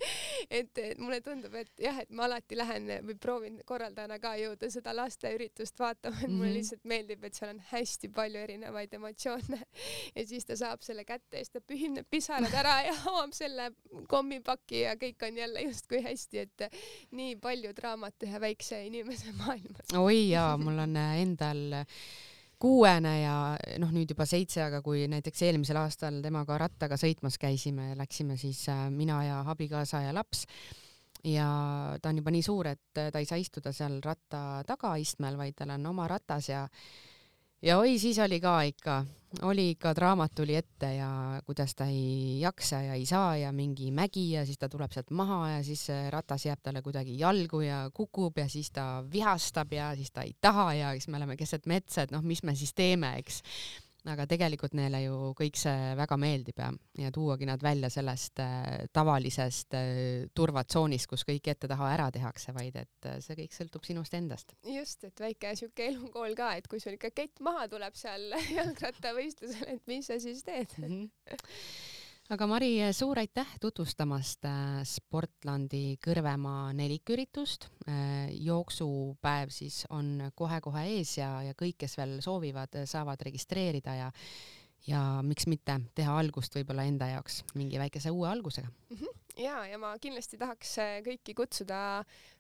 et, 0.59 0.79
et 0.79 0.99
mulle 0.99 1.21
tundub, 1.21 1.55
et 1.55 1.73
jah, 1.79 1.99
et 1.99 2.11
ma 2.11 2.25
alati 2.25 2.57
lähen 2.57 2.87
või 3.07 3.19
proovin 3.19 3.61
korraldajana 3.65 4.19
ka 4.19 4.37
jõuda 4.37 4.71
seda 4.71 4.95
lasteüritust 4.97 5.79
vaatama, 5.79 6.17
et 6.23 6.31
mulle 6.31 6.51
-hmm. 6.51 6.55
lihtsalt 6.55 6.85
meeldib, 6.85 7.25
et 7.25 7.35
seal 7.35 7.51
on 7.51 7.63
hästi 7.73 8.09
palju 8.09 8.41
erinevaid 8.41 8.95
emotsioone 8.95 9.61
ja 10.15 10.27
siis 10.27 10.47
ta 10.47 10.57
saab 10.57 10.83
selle 10.83 11.05
kätte 11.05 11.37
ja 11.37 11.45
siis 11.45 11.51
ta 11.51 11.61
pühib 11.61 11.93
need 11.97 12.07
pisarad 12.11 12.55
ära 12.55 12.83
ja 12.87 12.95
avab 13.11 13.33
selle 13.33 13.71
kommipaki 14.09 14.81
ja 14.81 14.95
kõik 14.95 15.27
on 15.27 15.37
jälle 15.37 15.61
just 15.61 15.88
kui 15.91 16.03
hästi, 16.05 16.47
et 16.47 16.67
nii 17.19 17.37
palju 17.43 17.75
draamat 17.77 18.27
ühe 18.29 18.41
väikse 18.49 18.83
inimese 18.87 19.33
maailmas. 19.39 19.95
oi 19.99 20.29
jaa, 20.31 20.57
mul 20.61 20.85
on 20.87 20.99
äh, 21.01 21.15
endal 21.23 21.63
kuuene 22.59 23.15
ja 23.21 23.37
noh, 23.79 23.95
nüüd 23.95 24.11
juba 24.11 24.27
seitse, 24.27 24.65
aga 24.65 24.83
kui 24.83 25.05
näiteks 25.11 25.45
eelmisel 25.47 25.79
aastal 25.79 26.19
temaga 26.25 26.59
rattaga 26.59 26.99
sõitmas 26.99 27.39
käisime, 27.39 27.93
läksime 27.99 28.37
siis 28.41 28.65
mina 28.91 29.23
ja 29.25 29.41
abikaasa 29.47 30.03
ja 30.09 30.15
laps 30.17 30.45
ja 31.25 31.49
ta 32.03 32.11
on 32.11 32.21
juba 32.21 32.33
nii 32.35 32.45
suur, 32.45 32.71
et 32.71 32.95
ta 32.95 33.19
ei 33.19 33.27
saa 33.29 33.39
istuda 33.41 33.73
seal 33.75 33.99
ratta 34.05 34.63
tagaistmel, 34.67 35.39
vaid 35.39 35.57
tal 35.59 35.75
on 35.75 35.87
oma 35.91 36.09
ratas 36.11 36.51
ja 36.51 36.65
ja 37.63 37.79
oi, 37.79 37.99
siis 37.99 38.19
oli 38.23 38.41
ka 38.41 38.61
ikka, 38.63 38.97
oli 39.43 39.71
ikka 39.75 39.95
draamat 39.97 40.35
tuli 40.35 40.57
ette 40.57 40.93
ja 40.95 41.11
kuidas 41.47 41.75
ta 41.75 41.89
ei 41.91 42.41
jaksa 42.41 42.83
ja 42.83 42.95
ei 42.95 43.07
saa 43.07 43.37
ja 43.37 43.53
mingi 43.53 43.91
mägi 43.91 44.31
ja 44.33 44.45
siis 44.47 44.59
ta 44.59 44.69
tuleb 44.69 44.93
sealt 44.95 45.11
maha 45.11 45.41
ja 45.57 45.63
siis 45.65 45.87
ratas 46.11 46.47
jääb 46.47 46.63
talle 46.63 46.83
kuidagi 46.83 47.19
jalgu 47.19 47.61
ja 47.61 47.91
kukub 47.95 48.39
ja 48.39 48.49
siis 48.49 48.71
ta 48.71 49.05
vihastab 49.13 49.73
ja 49.73 49.91
siis 49.97 50.11
ta 50.13 50.23
ei 50.23 50.37
taha 50.41 50.73
ja 50.75 50.93
siis 50.93 51.09
me 51.09 51.17
oleme 51.17 51.37
keset 51.37 51.67
metsa, 51.67 52.03
et 52.03 52.15
noh, 52.15 52.23
mis 52.23 52.43
me 52.43 52.55
siis 52.55 52.75
teeme, 52.75 53.17
eks 53.19 53.43
aga 54.13 54.27
tegelikult 54.31 54.75
neile 54.79 55.03
ju 55.05 55.33
kõik 55.39 55.59
see 55.59 55.93
väga 55.99 56.19
meeldib 56.21 56.63
ja, 56.63 56.71
ja 57.03 57.11
tuuagi 57.15 57.49
nad 57.49 57.63
välja 57.63 57.91
sellest 57.93 58.43
äh, 58.45 58.87
tavalisest 58.95 59.77
äh, 59.79 60.01
turvatsoonist, 60.35 61.11
kus 61.11 61.27
kõik 61.29 61.51
ette-taha 61.53 61.93
ära 61.95 62.09
tehakse, 62.15 62.55
vaid 62.57 62.79
et 62.81 63.11
äh, 63.11 63.21
see 63.25 63.39
kõik 63.43 63.57
sõltub 63.57 63.87
sinust 63.89 64.17
endast. 64.19 64.57
just, 64.65 65.05
et 65.05 65.21
väike 65.21 65.55
sihuke 65.59 65.91
elukool 65.93 66.37
ka, 66.39 66.55
et 66.59 66.69
kui 66.71 66.81
sul 66.83 66.99
ikka 66.99 67.13
kett 67.15 67.45
maha 67.45 67.69
tuleb 67.69 67.97
seal 67.99 68.31
jalgrattavõistlusel, 68.59 69.77
et 69.77 69.87
mis 69.91 70.09
sa 70.09 70.21
siis 70.23 70.45
teed 70.47 70.75
mm? 70.79 70.89
-hmm 70.89 71.89
aga 72.29 72.47
Mari, 72.47 72.71
suur 72.93 73.19
aitäh 73.23 73.55
tutvustamast 73.61 74.45
äh, 74.49 74.81
Sportlandi 74.87 75.97
Kõrvemaa 76.05 76.75
neliküritust. 76.77 77.69
Äh, 77.89 78.29
jooksupäev 78.45 79.53
siis 79.55 79.83
on 79.95 80.29
kohe-kohe 80.37 80.85
ees 80.93 81.17
ja, 81.19 81.31
ja 81.47 81.57
kõik, 81.59 81.79
kes 81.85 81.97
veel 82.01 82.19
soovivad, 82.25 82.83
saavad 82.91 83.27
registreerida 83.29 83.99
ja 84.03 84.13
ja 84.89 85.01
miks 85.27 85.49
mitte 85.51 85.75
teha 85.99 86.13
algust 86.17 86.55
võib-olla 86.55 86.85
enda 86.87 87.09
jaoks 87.11 87.43
mingi 87.59 87.81
väikese 87.81 88.13
uue 88.15 88.29
algusega 88.31 88.69
mm. 88.69 88.97
-hmm 88.97 89.28
ja, 89.39 89.61
ja 89.69 89.79
ma 89.81 89.93
kindlasti 90.03 90.39
tahaks 90.41 90.75
äh, 90.83 90.97
kõiki 91.07 91.35
kutsuda 91.37 91.79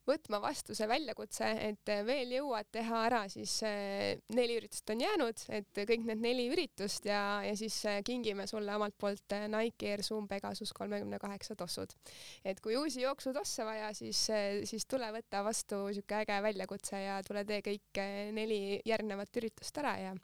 võtma 0.08 0.40
vastu 0.40 0.74
see 0.76 0.88
väljakutse, 0.88 1.48
et 1.68 1.92
äh, 1.92 2.02
veel 2.06 2.32
jõuad 2.38 2.68
teha 2.74 3.02
ära, 3.08 3.20
siis 3.32 3.58
äh, 3.66 4.18
neli 4.34 4.58
üritust 4.58 4.90
on 4.92 5.02
jäänud, 5.04 5.42
et 5.54 5.82
kõik 5.90 6.06
need 6.08 6.22
neli 6.24 6.48
üritust 6.52 7.08
ja, 7.08 7.40
ja 7.46 7.54
siis 7.58 7.76
kingime 8.06 8.48
sulle 8.50 8.74
omalt 8.76 8.96
poolt 8.98 9.36
Nike 9.52 9.92
Air 9.92 10.04
Zoom 10.06 10.28
Pegasus 10.30 10.72
kolmekümne 10.76 11.20
kaheksa 11.22 11.56
tossud. 11.58 11.92
et 12.44 12.60
kui 12.64 12.76
uusi 12.76 13.02
jooksutosse 13.04 13.66
vaja, 13.68 13.92
siis, 13.96 14.24
siis 14.68 14.86
tule 14.86 15.10
võta 15.14 15.42
vastu 15.46 15.86
siuke 15.94 16.22
äge 16.22 16.40
väljakutse 16.42 17.02
ja 17.02 17.20
tule 17.26 17.44
tee 17.48 17.62
kõik 17.64 18.02
neli 18.34 18.80
järgnevat 18.86 19.42
üritust 19.42 19.84
ära 19.84 19.98
ja 20.02 20.16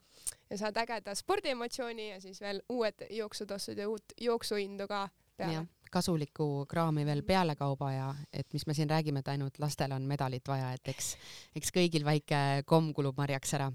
ja 0.50 0.58
saad 0.60 0.76
ägeda 0.78 1.14
spordiemotsiooni 1.16 2.08
ja 2.10 2.20
siis 2.22 2.40
veel 2.40 2.60
uued 2.72 3.06
jooksutossud 3.10 3.78
ja 3.78 3.88
uut 3.90 4.14
jooksuindu 4.20 4.87
ka 4.88 5.08
peale 5.36 5.66
kasulikku 5.94 6.66
kraami 6.70 7.04
veel 7.06 7.22
pealekauba 7.26 7.92
ja 7.94 8.08
et 8.32 8.48
mis 8.56 8.66
me 8.66 8.74
siin 8.74 8.90
räägime, 8.90 9.22
et 9.22 9.32
ainult 9.34 9.60
lastel 9.62 9.94
on 9.94 10.06
medalit 10.10 10.48
vaja, 10.48 10.72
et 10.74 10.94
eks, 10.94 11.14
eks 11.54 11.74
kõigil 11.74 12.06
väike 12.06 12.40
komm 12.66 12.92
kulub 12.96 13.18
marjaks 13.20 13.54
ära. 13.60 13.70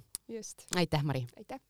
aitäh, 0.76 1.04
Mari! 1.04 1.28
aitäh! 1.38 1.69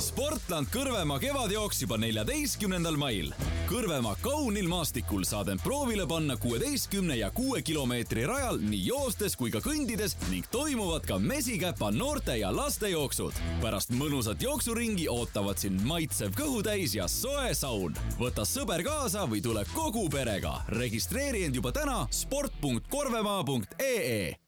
Sportland 0.00 0.70
Kõrvemaa 0.72 1.20
kevadjooks 1.20 1.82
juba 1.84 1.98
neljateistkümnendal 2.00 2.96
mail. 2.98 3.28
Kõrvemaa 3.68 4.16
kaunil 4.22 4.68
maastikul 4.70 5.24
saad 5.28 5.48
end 5.52 5.60
proovile 5.62 6.06
panna 6.08 6.36
kuueteistkümne 6.40 7.16
ja 7.20 7.30
kuue 7.34 7.62
kilomeetri 7.62 8.26
rajal 8.28 8.58
nii 8.64 8.86
joostes 8.88 9.36
kui 9.38 9.50
ka 9.52 9.60
kõndides 9.64 10.16
ning 10.32 10.46
toimuvad 10.50 11.06
ka 11.06 11.18
mesikäpa 11.22 11.90
noorte 11.94 12.36
ja 12.40 12.50
laste 12.54 12.88
jooksud. 12.90 13.32
pärast 13.62 13.90
mõnusat 13.94 14.42
jooksuringi 14.42 15.08
ootavad 15.08 15.58
sind 15.58 15.80
maitsev 15.86 16.30
kõhutäis 16.34 16.96
ja 16.96 17.08
soe 17.08 17.54
saun. 17.54 17.94
võta 18.18 18.44
sõber 18.44 18.82
kaasa 18.84 19.26
või 19.30 19.42
tule 19.42 19.64
kogu 19.74 20.08
perega. 20.08 20.62
registreeri 20.68 21.44
end 21.44 21.54
juba 21.54 21.72
täna 21.72 22.06
sport.korvemaa.ee 22.10 24.39